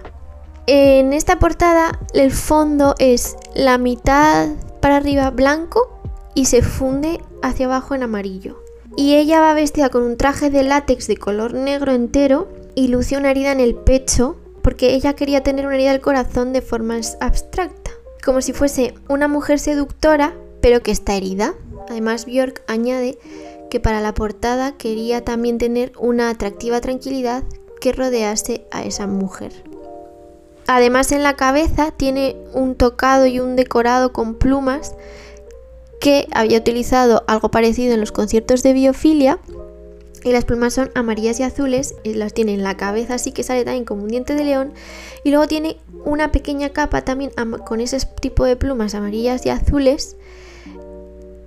En 0.68 1.14
esta 1.14 1.40
portada 1.40 2.00
el 2.14 2.32
fondo 2.32 2.96
es 3.00 3.36
la 3.56 3.78
mitad 3.78 4.50
para 4.82 4.98
arriba 4.98 5.32
blanco 5.32 6.00
y 6.36 6.46
se 6.46 6.62
funde 6.62 7.20
hacia 7.42 7.66
abajo 7.66 7.96
en 7.96 8.04
amarillo. 8.04 8.64
Y 8.96 9.16
ella 9.16 9.40
va 9.40 9.54
vestida 9.54 9.90
con 9.90 10.04
un 10.04 10.18
traje 10.18 10.50
de 10.50 10.64
látex 10.64 11.08
de 11.08 11.18
color 11.18 11.54
negro 11.54 11.94
entero 11.94 12.48
y 12.80 12.88
lució 12.88 13.18
una 13.18 13.32
herida 13.32 13.52
en 13.52 13.60
el 13.60 13.76
pecho 13.76 14.38
porque 14.62 14.94
ella 14.94 15.14
quería 15.14 15.44
tener 15.44 15.66
una 15.66 15.76
herida 15.76 15.92
del 15.92 16.00
corazón 16.00 16.54
de 16.54 16.62
forma 16.62 16.98
abstracta, 17.20 17.92
como 18.24 18.42
si 18.42 18.54
fuese 18.54 18.94
una 19.10 19.28
mujer 19.28 19.60
seductora 19.60 20.34
pero 20.62 20.82
que 20.82 20.92
está 20.92 21.16
herida. 21.16 21.56
Además, 21.90 22.26
Björk 22.26 22.64
añade 22.68 23.18
que 23.70 23.82
para 23.82 24.00
la 24.00 24.14
portada 24.14 24.78
quería 24.78 25.26
también 25.26 25.58
tener 25.58 25.92
una 26.00 26.30
atractiva 26.30 26.80
tranquilidad 26.80 27.44
que 27.82 27.92
rodease 27.92 28.66
a 28.72 28.84
esa 28.84 29.08
mujer. 29.08 29.52
Además 30.66 31.12
en 31.12 31.24
la 31.24 31.36
cabeza 31.36 31.92
tiene 31.92 32.38
un 32.54 32.76
tocado 32.76 33.26
y 33.26 33.42
un 33.42 33.58
decorado 33.58 34.14
con 34.14 34.36
plumas 34.36 34.96
que 36.00 36.30
había 36.32 36.60
utilizado 36.60 37.24
algo 37.28 37.52
parecido 37.52 37.94
en 37.94 38.00
los 38.00 38.14
conciertos 38.14 38.64
de 38.64 38.72
biofilia 38.72 39.40
y 40.24 40.32
las 40.32 40.46
plumas 40.46 40.74
son 40.74 40.92
amarillas 40.96 41.40
y 41.40 41.44
azules, 41.44 41.96
y 42.04 42.14
las 42.14 42.34
tiene 42.34 42.54
en 42.54 42.64
la 42.64 42.78
cabeza 42.78 43.16
así 43.16 43.32
que 43.32 43.44
sale 43.44 43.64
también 43.64 43.86
como 43.86 44.04
un 44.04 44.10
diente 44.10 44.36
de 44.36 44.44
león. 44.44 44.74
Y 45.24 45.30
luego 45.32 45.48
tiene 45.48 45.78
una 46.06 46.32
pequeña 46.32 46.70
capa 46.70 47.04
también 47.04 47.32
con 47.66 47.82
ese 47.82 48.00
tipo 48.22 48.46
de 48.46 48.56
plumas 48.56 48.96
amarillas 48.96 49.46
y 49.46 49.50
azules. 49.50 50.16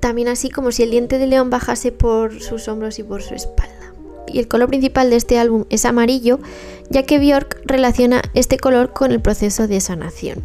También 0.00 0.28
así 0.28 0.50
como 0.50 0.72
si 0.72 0.82
el 0.82 0.90
diente 0.90 1.18
de 1.18 1.26
león 1.26 1.50
bajase 1.50 1.92
por 1.92 2.40
sus 2.40 2.66
hombros 2.68 2.98
y 2.98 3.02
por 3.02 3.22
su 3.22 3.34
espalda. 3.34 3.92
Y 4.26 4.38
el 4.38 4.48
color 4.48 4.68
principal 4.68 5.10
de 5.10 5.16
este 5.16 5.38
álbum 5.38 5.64
es 5.68 5.84
amarillo, 5.84 6.38
ya 6.90 7.02
que 7.02 7.18
Björk 7.18 7.60
relaciona 7.64 8.22
este 8.34 8.58
color 8.58 8.92
con 8.92 9.12
el 9.12 9.20
proceso 9.20 9.68
de 9.68 9.80
sanación. 9.80 10.44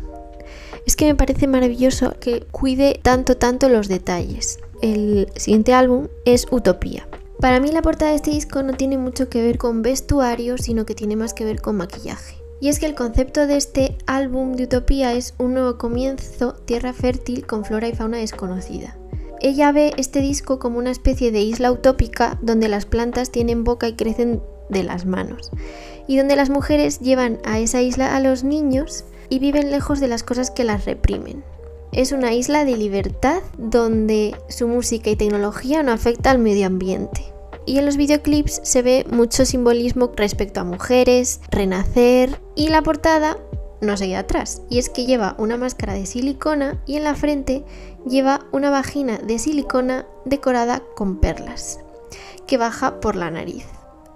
Es 0.86 0.96
que 0.96 1.06
me 1.06 1.16
parece 1.16 1.48
maravilloso 1.48 2.16
que 2.20 2.42
cuide 2.52 3.00
tanto, 3.02 3.36
tanto 3.36 3.68
los 3.68 3.88
detalles. 3.88 4.60
El 4.82 5.28
siguiente 5.36 5.74
álbum 5.74 6.08
es 6.26 6.48
Utopía. 6.52 7.08
Para 7.40 7.60
mí 7.60 7.72
la 7.72 7.84
portada 7.84 8.12
de 8.12 8.18
este 8.18 8.32
disco 8.32 8.64
no 8.64 8.74
tiene 8.74 8.98
mucho 8.98 9.30
que 9.30 9.44
ver 9.44 9.60
con 9.60 9.84
vestuario, 9.84 10.58
sino 10.58 10.86
que 10.86 10.96
tiene 10.96 11.16
más 11.16 11.36
que 11.36 11.46
ver 11.46 11.62
con 11.62 11.78
maquillaje. 11.78 12.38
Y 12.60 12.70
es 12.70 12.80
que 12.80 12.88
el 12.88 12.96
concepto 12.96 13.46
de 13.46 13.58
este 13.58 13.98
álbum 14.08 14.54
de 14.54 14.64
Utopía 14.64 15.14
es 15.14 15.36
un 15.38 15.54
nuevo 15.54 15.78
comienzo, 15.78 16.54
tierra 16.66 16.94
fértil 16.94 17.46
con 17.46 17.64
flora 17.64 17.88
y 17.88 17.94
fauna 17.94 18.18
desconocida. 18.18 18.98
Ella 19.40 19.72
ve 19.72 19.94
este 19.98 20.20
disco 20.20 20.58
como 20.58 20.80
una 20.80 20.90
especie 20.90 21.32
de 21.32 21.42
isla 21.42 21.72
utópica 21.72 22.40
donde 22.42 22.70
las 22.70 22.88
plantas 22.88 23.30
tienen 23.30 23.64
boca 23.64 23.88
y 23.88 23.94
crecen 23.94 24.42
de 24.70 24.84
las 24.84 25.06
manos, 25.06 25.52
y 26.08 26.18
donde 26.18 26.36
las 26.36 26.50
mujeres 26.50 27.00
llevan 27.00 27.40
a 27.46 27.60
esa 27.60 27.82
isla 27.82 28.16
a 28.16 28.20
los 28.20 28.44
niños 28.44 29.06
y 29.30 29.38
viven 29.38 29.70
lejos 29.70 30.00
de 30.00 30.08
las 30.08 30.24
cosas 30.24 30.50
que 30.50 30.64
las 30.64 30.86
reprimen. 30.86 31.44
Es 31.92 32.12
una 32.12 32.34
isla 32.34 32.66
de 32.66 32.78
libertad 32.78 33.42
donde 33.58 34.36
su 34.50 34.68
música 34.68 35.10
y 35.10 35.16
tecnología 35.16 35.84
no 35.84 35.92
afecta 35.92 36.32
al 36.32 36.40
medio 36.40 36.68
ambiente. 36.68 37.34
Y 37.66 37.80
en 37.80 37.86
los 37.86 37.98
videoclips 37.98 38.62
se 38.64 38.82
ve 38.82 39.06
mucho 39.10 39.46
simbolismo 39.46 40.12
respecto 40.16 40.60
a 40.60 40.64
mujeres, 40.64 41.42
renacer 41.50 42.40
y 42.56 42.70
la 42.70 42.82
portada 42.82 43.38
no 43.82 43.98
se 43.98 44.08
queda 44.08 44.20
atrás. 44.20 44.62
Y 44.70 44.80
es 44.80 44.90
que 44.90 45.06
lleva 45.06 45.36
una 45.38 45.58
máscara 45.58 45.94
de 45.94 46.06
silicona 46.06 46.82
y 46.86 46.96
en 46.96 47.04
la 47.04 47.16
frente 47.16 47.64
lleva 48.08 48.46
una 48.52 48.70
vagina 48.70 49.18
de 49.18 49.40
silicona 49.40 50.06
decorada 50.26 50.84
con 50.96 51.20
perlas 51.20 51.80
que 52.48 52.58
baja 52.58 53.00
por 53.00 53.16
la 53.16 53.30
nariz. 53.30 53.66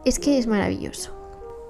Es 0.06 0.18
que 0.18 0.40
es 0.40 0.48
maravilloso. 0.48 1.21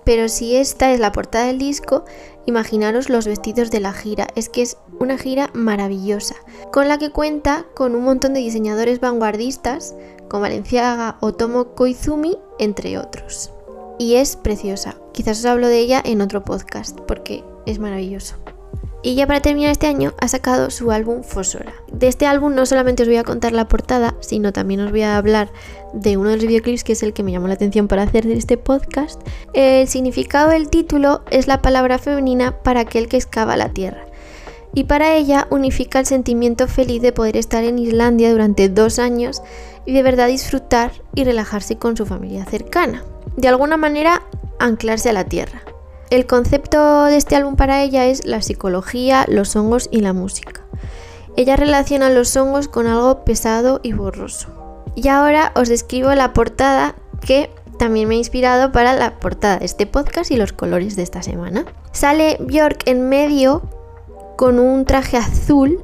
Pero 0.03 0.29
si 0.29 0.55
esta 0.55 0.91
es 0.91 1.00
la 1.00 1.12
portada 1.12 1.46
del 1.46 1.60
disco, 1.60 2.05
imaginaros 2.46 3.10
los 3.10 3.27
vestidos 3.27 3.72
de 3.72 3.79
la 3.79 3.93
gira. 3.93 4.27
Es 4.36 4.50
que 4.50 4.62
es 4.62 4.77
una 5.00 5.17
gira 5.17 5.50
maravillosa, 5.53 6.36
con 6.72 6.88
la 6.88 6.98
que 6.98 7.12
cuenta 7.12 7.65
con 7.75 7.96
un 7.96 8.03
montón 8.03 8.34
de 8.34 8.39
diseñadores 8.39 9.00
vanguardistas, 9.00 9.96
como 10.29 10.41
Valenciaga 10.41 11.17
o 11.20 11.34
Tomo 11.34 11.75
Koizumi, 11.75 12.38
entre 12.58 12.98
otros. 12.98 13.51
Y 14.00 14.15
es 14.15 14.36
preciosa. 14.36 14.96
Quizás 15.12 15.39
os 15.39 15.46
hablo 15.46 15.67
de 15.67 15.79
ella 15.79 16.01
en 16.03 16.22
otro 16.22 16.43
podcast, 16.43 17.00
porque 17.01 17.43
es 17.65 17.79
maravilloso. 17.79 18.36
Y 19.03 19.15
ya 19.15 19.25
para 19.25 19.41
terminar 19.41 19.72
este 19.72 19.88
año 19.88 20.13
ha 20.20 20.27
sacado 20.27 20.70
su 20.70 20.91
álbum 20.91 21.24
Fosora. 21.24 21.74
De 21.91 22.08
este 22.08 22.27
álbum 22.27 22.53
no 22.53 22.65
solamente 22.67 23.01
os 23.03 23.10
voy 23.10 23.17
a 23.17 23.24
contar 23.24 23.51
la 23.51 23.67
portada, 23.67 24.15
sino 24.20 24.53
también 24.53 24.81
os 24.81 24.91
voy 24.91 25.01
a 25.01 25.17
hablar 25.17 25.51
de 25.93 26.17
uno 26.17 26.29
de 26.29 26.36
los 26.36 26.46
videoclips 26.46 26.84
que 26.84 26.93
es 26.93 27.01
el 27.01 27.13
que 27.13 27.24
me 27.24 27.31
llamó 27.31 27.48
la 27.48 27.55
atención 27.55 27.88
para 27.88 28.03
hacer 28.03 28.27
este 28.27 28.58
podcast. 28.58 29.20
El 29.53 29.88
significado 29.88 30.51
del 30.51 30.70
título 30.70 31.24
es 31.31 31.48
la 31.48 31.62
palabra 31.62 31.98
femenina 31.98 32.62
para 32.62 32.81
aquel 32.81 33.08
que 33.08 33.17
excava 33.17 33.58
la 33.58 33.70
tierra. 33.70 34.05
Y 34.74 34.86
para 34.86 35.15
ella 35.15 35.48
unifica 35.50 36.00
el 36.00 36.05
sentimiento 36.05 36.67
feliz 36.67 37.01
de 37.01 37.12
poder 37.12 37.38
estar 37.38 37.63
en 37.63 37.79
Islandia 37.79 38.31
durante 38.31 38.70
dos 38.70 39.00
años 39.00 39.41
y 39.86 39.93
de 39.93 40.03
verdad 40.03 40.27
disfrutar 40.27 40.91
y 41.15 41.24
relajarse 41.24 41.77
con 41.77 41.98
su 41.98 42.05
familia 42.05 42.46
cercana. 42.46 43.03
De 43.36 43.48
alguna 43.48 43.77
manera 43.77 44.22
anclarse 44.60 45.10
a 45.10 45.13
la 45.13 45.25
tierra. 45.25 45.62
El 46.12 46.27
concepto 46.27 47.06
de 47.06 47.15
este 47.15 47.38
álbum 47.38 47.56
para 47.56 47.82
ella 47.82 48.06
es 48.06 48.25
la 48.25 48.41
psicología, 48.41 49.24
los 49.30 49.56
hongos 49.56 49.88
y 49.94 50.01
la 50.01 50.12
música. 50.12 50.62
Ella 51.38 51.56
relaciona 51.56 52.10
los 52.10 52.36
hongos 52.36 52.68
con 52.68 52.86
algo 52.86 53.24
pesado 53.24 53.80
y 53.82 53.94
borroso. 53.94 54.50
Y 54.94 55.08
ahora 55.08 55.53
os 55.56 55.70
describo 55.70 56.13
la 56.13 56.34
portada 56.34 56.96
que 57.25 57.50
también 57.80 58.10
me 58.10 58.15
ha 58.15 58.18
inspirado 58.18 58.74
para 58.74 58.94
la 58.94 59.22
portada 59.22 59.60
de 59.60 59.65
este 59.65 59.86
podcast 59.86 60.32
y 60.32 60.36
los 60.36 60.51
colores 60.51 60.98
de 60.98 61.03
esta 61.03 61.24
semana. 61.24 61.65
Sale 61.94 62.36
Björk 62.41 62.89
en 62.89 63.08
medio 63.08 63.62
con 64.36 64.60
un 64.60 64.84
traje 64.84 65.15
azul 65.15 65.82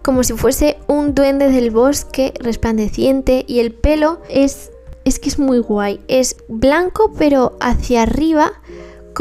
como 0.00 0.24
si 0.24 0.32
fuese 0.32 0.78
un 0.86 1.14
duende 1.14 1.50
del 1.50 1.70
bosque 1.70 2.32
resplandeciente 2.40 3.44
y 3.46 3.60
el 3.60 3.74
pelo 3.74 4.22
es 4.30 4.70
es 5.04 5.18
que 5.18 5.28
es 5.28 5.38
muy 5.38 5.58
guay. 5.58 6.00
Es 6.08 6.36
blanco 6.48 7.12
pero 7.18 7.56
hacia 7.60 8.02
arriba 8.02 8.52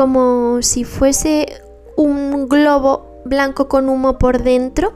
como 0.02 0.64
si 0.64 0.84
fuese 0.84 1.62
un 1.96 2.50
globo 2.50 3.22
blanco 3.24 3.68
con 3.68 3.88
humo 3.88 4.18
por 4.18 4.42
dentro 4.42 4.94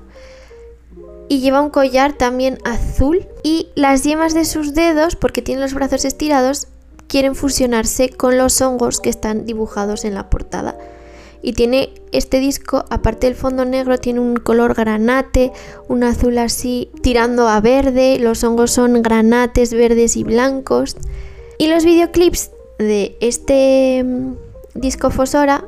y 1.30 1.42
lleva 1.42 1.62
un 1.62 1.70
collar 1.70 2.14
también 2.14 2.58
azul 2.66 3.28
y 3.44 3.68
las 3.76 4.04
yemas 4.04 4.34
de 4.34 4.46
sus 4.46 4.74
dedos, 4.74 5.16
porque 5.16 5.44
tiene 5.44 5.62
los 5.62 5.76
brazos 5.76 6.06
estirados, 6.06 6.70
quieren 7.06 7.36
fusionarse 7.36 8.10
con 8.10 8.40
los 8.40 8.60
hongos 8.64 9.00
que 9.00 9.12
están 9.12 9.46
dibujados 9.46 10.06
en 10.06 10.16
la 10.16 10.32
portada. 10.32 10.76
Y 11.44 11.54
tiene 11.54 11.94
este 12.12 12.40
disco, 12.40 12.86
aparte 12.90 13.28
del 13.28 13.36
fondo 13.36 13.64
negro, 13.64 14.00
tiene 14.00 14.22
un 14.22 14.38
color 14.38 14.74
granate, 14.74 15.52
un 15.88 16.04
azul 16.04 16.36
así 16.40 16.90
tirando 17.04 17.48
a 17.48 17.62
verde, 17.62 18.18
los 18.20 18.44
hongos 18.44 18.72
son 18.72 19.04
granates 19.04 19.72
verdes 19.72 20.18
y 20.18 20.24
blancos. 20.24 20.98
Y 21.60 21.68
los 21.68 21.86
videoclips 21.86 22.50
de 22.80 23.18
este 23.22 24.04
mm, 24.76 24.80
disco 24.80 25.10
Fosora 25.10 25.66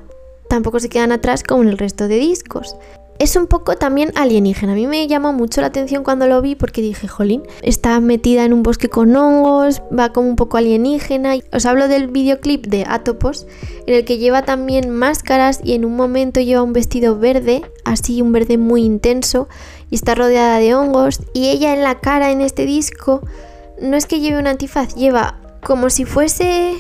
tampoco 0.49 0.79
se 0.79 0.89
quedan 0.89 1.11
atrás 1.11 1.43
como 1.43 1.63
en 1.63 1.69
el 1.69 1.77
resto 1.77 2.07
de 2.07 2.17
discos 2.17 2.75
es 3.19 3.35
un 3.35 3.47
poco 3.47 3.75
también 3.75 4.11
alienígena. 4.15 4.73
A 4.73 4.75
mí 4.75 4.87
me 4.87 5.07
llamó 5.07 5.33
mucho 5.33 5.61
la 5.61 5.67
atención 5.67 6.03
cuando 6.03 6.27
lo 6.27 6.41
vi 6.41 6.55
porque 6.55 6.81
dije, 6.81 7.07
jolín, 7.07 7.43
está 7.61 7.99
metida 7.99 8.45
en 8.45 8.53
un 8.53 8.63
bosque 8.63 8.89
con 8.89 9.15
hongos, 9.15 9.81
va 9.97 10.13
como 10.13 10.29
un 10.29 10.35
poco 10.35 10.57
alienígena. 10.57 11.35
Os 11.51 11.65
hablo 11.65 11.87
del 11.87 12.07
videoclip 12.07 12.67
de 12.67 12.85
Atopos, 12.87 13.47
en 13.85 13.95
el 13.95 14.05
que 14.05 14.17
lleva 14.17 14.43
también 14.43 14.89
máscaras 14.89 15.59
y 15.63 15.73
en 15.73 15.85
un 15.85 15.95
momento 15.95 16.41
lleva 16.41 16.61
un 16.61 16.73
vestido 16.73 17.17
verde, 17.17 17.63
así 17.85 18.21
un 18.21 18.31
verde 18.31 18.57
muy 18.57 18.83
intenso, 18.83 19.47
y 19.89 19.95
está 19.95 20.15
rodeada 20.15 20.59
de 20.59 20.75
hongos. 20.75 21.21
Y 21.33 21.49
ella 21.49 21.73
en 21.73 21.83
la 21.83 21.99
cara 21.99 22.31
en 22.31 22.41
este 22.41 22.65
disco, 22.65 23.21
no 23.81 23.97
es 23.97 24.05
que 24.05 24.19
lleve 24.19 24.39
un 24.39 24.47
antifaz, 24.47 24.95
lleva 24.95 25.39
como 25.63 25.89
si 25.89 26.05
fuese... 26.05 26.75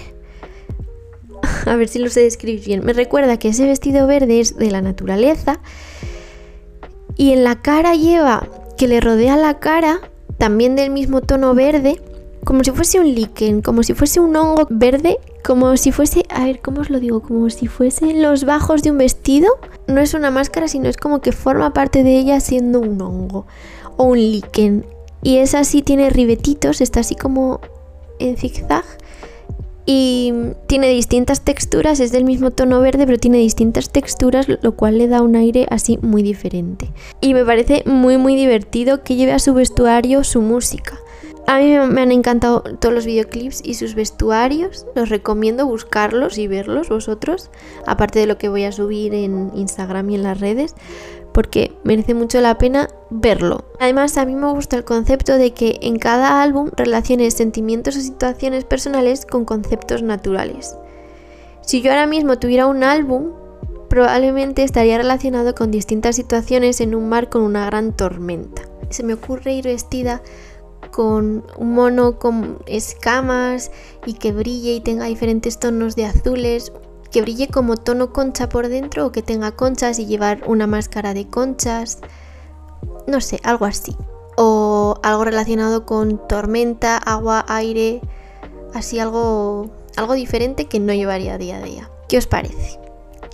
A 1.67 1.75
ver 1.75 1.87
si 1.87 1.99
lo 1.99 2.09
sé 2.09 2.21
describir 2.21 2.63
bien. 2.63 2.85
Me 2.85 2.93
recuerda 2.93 3.37
que 3.37 3.49
ese 3.49 3.65
vestido 3.65 4.07
verde 4.07 4.39
es 4.39 4.57
de 4.57 4.71
la 4.71 4.81
naturaleza 4.81 5.59
y 7.15 7.33
en 7.33 7.43
la 7.43 7.61
cara 7.61 7.95
lleva, 7.95 8.47
que 8.77 8.87
le 8.87 9.01
rodea 9.01 9.37
la 9.37 9.59
cara, 9.59 9.99
también 10.37 10.75
del 10.75 10.91
mismo 10.91 11.21
tono 11.21 11.55
verde, 11.55 11.99
como 12.45 12.63
si 12.63 12.71
fuese 12.71 12.99
un 12.99 13.13
líquen, 13.13 13.61
como 13.61 13.83
si 13.83 13.93
fuese 13.93 14.19
un 14.19 14.35
hongo 14.35 14.67
verde, 14.69 15.17
como 15.43 15.75
si 15.77 15.91
fuese, 15.91 16.23
a 16.29 16.45
ver, 16.45 16.61
¿cómo 16.61 16.81
os 16.81 16.89
lo 16.89 16.99
digo? 16.99 17.21
Como 17.21 17.49
si 17.49 17.67
fuesen 17.67 18.21
los 18.21 18.45
bajos 18.45 18.83
de 18.83 18.91
un 18.91 18.99
vestido. 18.99 19.49
No 19.87 19.99
es 19.99 20.13
una 20.13 20.31
máscara, 20.31 20.67
sino 20.67 20.87
es 20.87 20.95
como 20.95 21.19
que 21.19 21.31
forma 21.31 21.73
parte 21.73 22.03
de 22.03 22.17
ella 22.17 22.39
siendo 22.39 22.79
un 22.79 23.01
hongo 23.01 23.47
o 23.97 24.05
un 24.05 24.17
líquen. 24.17 24.85
Y 25.23 25.39
es 25.39 25.55
así, 25.55 25.81
tiene 25.81 26.09
ribetitos, 26.09 26.79
está 26.79 27.01
así 27.01 27.15
como 27.15 27.59
en 28.19 28.37
zigzag 28.37 28.85
y 29.89 30.33
tiene 30.67 30.89
distintas 30.89 31.41
texturas, 31.41 32.01
es 32.01 32.11
del 32.11 32.25
mismo 32.25 32.51
tono 32.51 32.81
verde, 32.81 33.05
pero 33.05 33.17
tiene 33.17 33.37
distintas 33.37 33.89
texturas, 33.89 34.45
lo 34.49 34.75
cual 34.75 34.97
le 34.97 35.07
da 35.07 35.21
un 35.21 35.37
aire 35.37 35.65
así 35.69 35.97
muy 36.01 36.23
diferente. 36.23 36.91
Y 37.21 37.33
me 37.33 37.45
parece 37.45 37.83
muy 37.85 38.17
muy 38.17 38.35
divertido 38.35 39.01
que 39.01 39.15
lleve 39.15 39.31
a 39.31 39.39
su 39.39 39.53
vestuario 39.53 40.25
su 40.25 40.41
música. 40.41 40.99
A 41.47 41.59
mí 41.59 41.77
me 41.79 42.01
han 42.01 42.11
encantado 42.11 42.61
todos 42.61 42.93
los 42.93 43.05
videoclips 43.05 43.61
y 43.63 43.75
sus 43.75 43.95
vestuarios. 43.95 44.85
Los 44.95 45.07
recomiendo 45.07 45.65
buscarlos 45.65 46.37
y 46.37 46.47
verlos 46.47 46.89
vosotros, 46.89 47.49
aparte 47.85 48.19
de 48.19 48.27
lo 48.27 48.37
que 48.37 48.49
voy 48.49 48.65
a 48.65 48.73
subir 48.73 49.13
en 49.13 49.51
Instagram 49.55 50.09
y 50.09 50.15
en 50.15 50.23
las 50.23 50.41
redes 50.41 50.75
porque 51.37 51.71
merece 51.83 52.15
mucho 52.15 52.41
la 52.41 52.57
pena 52.57 52.89
verlo. 53.11 53.65
Además, 53.79 54.17
a 54.17 54.25
mí 54.25 54.33
me 54.33 54.51
gusta 54.51 54.75
el 54.75 54.83
concepto 54.83 55.37
de 55.37 55.53
que 55.53 55.77
en 55.83 55.99
cada 55.99 56.41
álbum 56.41 56.71
relaciones 56.75 57.35
sentimientos 57.35 57.95
o 57.95 57.99
situaciones 57.99 58.63
personales 58.63 59.23
con 59.27 59.45
conceptos 59.45 60.01
naturales. 60.01 60.75
Si 61.61 61.83
yo 61.83 61.91
ahora 61.91 62.07
mismo 62.07 62.39
tuviera 62.39 62.65
un 62.65 62.83
álbum, 62.83 63.33
probablemente 63.87 64.63
estaría 64.63 64.97
relacionado 64.97 65.53
con 65.53 65.69
distintas 65.69 66.15
situaciones 66.15 66.81
en 66.81 66.95
un 66.95 67.07
mar 67.07 67.29
con 67.29 67.43
una 67.43 67.67
gran 67.67 67.95
tormenta. 67.95 68.63
Se 68.89 69.03
me 69.03 69.13
ocurre 69.13 69.53
ir 69.53 69.65
vestida 69.65 70.23
con 70.91 71.43
un 71.55 71.73
mono 71.75 72.17
con 72.17 72.57
escamas 72.65 73.69
y 74.07 74.13
que 74.13 74.31
brille 74.31 74.73
y 74.73 74.81
tenga 74.81 75.05
diferentes 75.05 75.59
tonos 75.59 75.95
de 75.95 76.05
azules, 76.05 76.71
que 77.11 77.21
brille 77.21 77.47
como 77.47 77.77
tono 77.77 78.11
concha 78.11 78.49
por 78.49 78.67
dentro 78.67 79.05
o 79.05 79.11
que 79.11 79.21
tenga 79.21 79.51
conchas 79.51 79.99
y 79.99 80.05
llevar 80.05 80.41
una 80.47 80.67
máscara 80.67 81.13
de 81.13 81.27
conchas. 81.27 81.99
No 83.07 83.21
sé, 83.21 83.39
algo 83.43 83.65
así. 83.65 83.95
O 84.35 84.99
algo 85.03 85.23
relacionado 85.23 85.85
con 85.85 86.27
tormenta, 86.27 86.97
agua, 86.97 87.45
aire. 87.47 88.01
Así 88.73 88.99
algo, 88.99 89.71
algo 89.95 90.13
diferente 90.13 90.65
que 90.65 90.79
no 90.79 90.93
llevaría 90.93 91.37
día 91.37 91.57
a 91.57 91.61
día. 91.61 91.89
¿Qué 92.07 92.17
os 92.17 92.27
parece? 92.27 92.79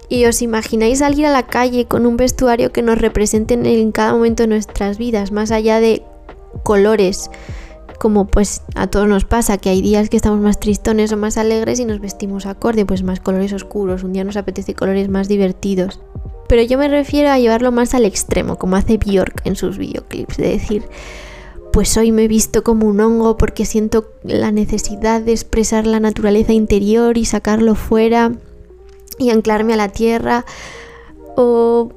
¿Y 0.10 0.26
os 0.26 0.42
imagináis 0.42 1.00
salir 1.00 1.26
a 1.26 1.32
la 1.32 1.48
calle 1.48 1.86
con 1.86 2.06
un 2.06 2.18
vestuario 2.18 2.72
que 2.72 2.82
nos 2.82 3.00
represente 3.00 3.56
en 3.56 3.92
cada 3.92 4.14
momento 4.14 4.44
de 4.44 4.48
nuestras 4.48 4.98
vidas, 4.98 5.32
más 5.32 5.52
allá 5.52 5.80
de 5.80 6.04
colores? 6.64 7.32
Como 8.00 8.28
pues 8.28 8.62
a 8.76 8.88
todos 8.88 9.08
nos 9.08 9.26
pasa, 9.26 9.58
que 9.58 9.70
hay 9.70 9.82
días 9.82 10.10
que 10.10 10.18
estamos 10.18 10.40
más 10.40 10.60
tristones 10.60 11.12
o 11.12 11.18
más 11.18 11.38
alegres 11.38 11.80
y 11.80 11.86
nos 11.86 12.00
vestimos 12.00 12.46
acorde, 12.46 12.86
pues 12.86 13.04
más 13.04 13.20
colores 13.20 13.54
oscuros, 13.54 14.04
un 14.04 14.14
día 14.14 14.24
nos 14.24 14.38
apetece 14.38 14.74
colores 14.74 15.10
más 15.10 15.28
divertidos. 15.28 16.00
Pero 16.48 16.62
yo 16.62 16.78
me 16.78 16.88
refiero 16.88 17.30
a 17.30 17.40
llevarlo 17.40 17.72
más 17.72 17.94
al 17.94 18.06
extremo, 18.06 18.58
como 18.58 18.76
hace 18.76 18.98
Bjork 18.98 19.42
en 19.46 19.56
sus 19.56 19.78
videoclips, 19.78 20.38
de 20.38 20.50
decir, 20.50 20.84
pues 21.72 21.98
hoy 21.98 22.12
me 22.12 22.26
he 22.26 22.28
visto 22.28 22.64
como 22.64 22.88
un 22.88 23.00
hongo 23.00 23.38
porque 23.38 23.66
siento 23.66 24.06
la 24.24 24.52
necesidad 24.52 25.22
de 25.22 25.32
expresar 25.32 25.88
la 25.88 26.00
naturaleza 26.00 26.54
interior 26.54 27.18
y 27.18 27.26
sacarlo 27.26 27.74
fuera 27.74 28.32
y 29.18 29.32
anclarme 29.32 29.74
a 29.74 29.78
la 29.78 29.90
tierra. 29.90 30.46
O 31.36 31.92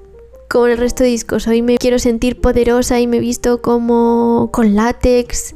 como 0.48 0.66
el 0.66 0.78
resto 0.78 1.02
de 1.02 1.10
discos, 1.10 1.46
hoy 1.46 1.60
me 1.60 1.76
quiero 1.76 1.98
sentir 1.98 2.40
poderosa 2.40 3.00
y 3.00 3.06
me 3.06 3.18
he 3.18 3.20
visto 3.20 3.60
como 3.60 4.48
con 4.52 4.74
látex 4.74 5.54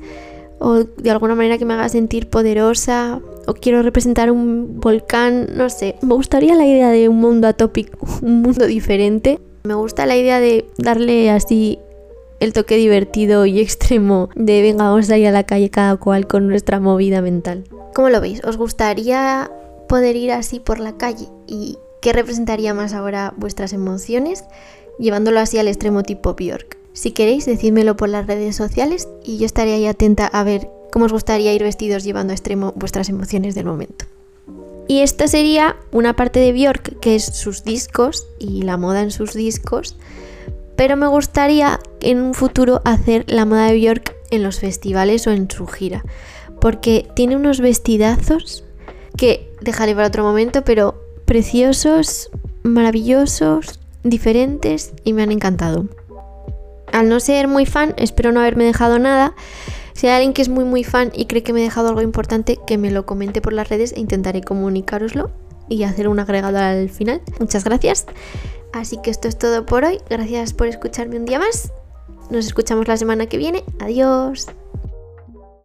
o 0.60 0.84
de 0.84 1.10
alguna 1.10 1.34
manera 1.34 1.58
que 1.58 1.64
me 1.64 1.74
haga 1.74 1.88
sentir 1.88 2.28
poderosa 2.28 3.20
o 3.46 3.54
quiero 3.54 3.82
representar 3.82 4.30
un 4.30 4.78
volcán, 4.78 5.48
no 5.56 5.70
sé. 5.70 5.96
Me 6.02 6.14
gustaría 6.14 6.54
la 6.54 6.66
idea 6.66 6.90
de 6.90 7.08
un 7.08 7.16
mundo 7.16 7.48
atópico, 7.48 7.98
un 8.22 8.42
mundo 8.42 8.66
diferente. 8.66 9.40
Me 9.64 9.74
gusta 9.74 10.06
la 10.06 10.16
idea 10.16 10.38
de 10.38 10.66
darle 10.78 11.30
así 11.30 11.78
el 12.38 12.52
toque 12.52 12.76
divertido 12.76 13.46
y 13.46 13.60
extremo 13.60 14.30
de 14.34 14.62
venga, 14.62 14.84
vamos 14.84 15.10
a 15.10 15.18
ir 15.18 15.26
a 15.26 15.32
la 15.32 15.44
calle 15.44 15.70
cada 15.70 15.96
cual 15.96 16.26
con 16.26 16.48
nuestra 16.48 16.78
movida 16.80 17.20
mental. 17.20 17.64
¿Cómo 17.94 18.08
lo 18.08 18.20
veis? 18.20 18.42
¿Os 18.44 18.56
gustaría 18.56 19.50
poder 19.88 20.16
ir 20.16 20.32
así 20.32 20.60
por 20.60 20.78
la 20.78 20.96
calle? 20.96 21.26
¿Y 21.46 21.78
qué 22.00 22.12
representaría 22.12 22.72
más 22.74 22.94
ahora 22.94 23.34
vuestras 23.36 23.72
emociones? 23.72 24.44
Llevándolo 24.98 25.40
así 25.40 25.58
al 25.58 25.68
extremo 25.68 26.02
tipo 26.02 26.34
Bjork. 26.34 26.79
Si 27.00 27.12
queréis, 27.12 27.46
decídmelo 27.46 27.96
por 27.96 28.10
las 28.10 28.26
redes 28.26 28.54
sociales 28.54 29.08
y 29.24 29.38
yo 29.38 29.46
estaré 29.46 29.72
ahí 29.72 29.86
atenta 29.86 30.26
a 30.26 30.44
ver 30.44 30.68
cómo 30.92 31.06
os 31.06 31.12
gustaría 31.14 31.54
ir 31.54 31.62
vestidos 31.62 32.04
llevando 32.04 32.32
a 32.32 32.34
extremo 32.34 32.74
vuestras 32.76 33.08
emociones 33.08 33.54
del 33.54 33.64
momento. 33.64 34.04
Y 34.86 35.00
esta 35.00 35.26
sería 35.26 35.76
una 35.92 36.14
parte 36.14 36.40
de 36.40 36.52
Björk, 36.52 37.00
que 37.00 37.16
es 37.16 37.24
sus 37.24 37.64
discos 37.64 38.26
y 38.38 38.64
la 38.64 38.76
moda 38.76 39.00
en 39.00 39.12
sus 39.12 39.32
discos, 39.32 39.96
pero 40.76 40.98
me 40.98 41.06
gustaría 41.06 41.80
en 42.02 42.20
un 42.20 42.34
futuro 42.34 42.82
hacer 42.84 43.24
la 43.28 43.46
moda 43.46 43.68
de 43.68 43.78
Björk 43.78 44.14
en 44.30 44.42
los 44.42 44.58
festivales 44.58 45.26
o 45.26 45.30
en 45.30 45.50
su 45.50 45.66
gira, 45.66 46.04
porque 46.60 47.08
tiene 47.16 47.34
unos 47.34 47.62
vestidazos 47.62 48.62
que 49.16 49.50
dejaré 49.62 49.94
para 49.94 50.08
otro 50.08 50.22
momento, 50.22 50.64
pero 50.64 51.02
preciosos, 51.24 52.28
maravillosos, 52.62 53.80
diferentes 54.02 54.92
y 55.02 55.14
me 55.14 55.22
han 55.22 55.32
encantado. 55.32 55.86
Al 56.92 57.08
no 57.08 57.20
ser 57.20 57.48
muy 57.48 57.66
fan, 57.66 57.94
espero 57.96 58.32
no 58.32 58.40
haberme 58.40 58.64
dejado 58.64 58.98
nada. 58.98 59.34
Si 59.92 60.06
hay 60.06 60.14
alguien 60.14 60.32
que 60.32 60.42
es 60.42 60.48
muy 60.48 60.64
muy 60.64 60.84
fan 60.84 61.10
y 61.14 61.26
cree 61.26 61.42
que 61.42 61.52
me 61.52 61.60
he 61.60 61.64
dejado 61.64 61.88
algo 61.88 62.02
importante, 62.02 62.58
que 62.66 62.78
me 62.78 62.90
lo 62.90 63.06
comente 63.06 63.40
por 63.40 63.52
las 63.52 63.68
redes 63.68 63.92
e 63.92 64.00
intentaré 64.00 64.40
comunicároslo 64.40 65.30
y 65.68 65.82
hacer 65.84 66.08
un 66.08 66.18
agregado 66.20 66.58
al 66.58 66.88
final. 66.88 67.20
Muchas 67.38 67.64
gracias. 67.64 68.06
Así 68.72 68.98
que 69.02 69.10
esto 69.10 69.28
es 69.28 69.38
todo 69.38 69.66
por 69.66 69.84
hoy. 69.84 69.98
Gracias 70.08 70.52
por 70.52 70.68
escucharme 70.68 71.16
un 71.16 71.26
día 71.26 71.38
más. 71.38 71.72
Nos 72.30 72.46
escuchamos 72.46 72.86
la 72.88 72.96
semana 72.96 73.26
que 73.26 73.36
viene. 73.36 73.64
Adiós. 73.80 74.46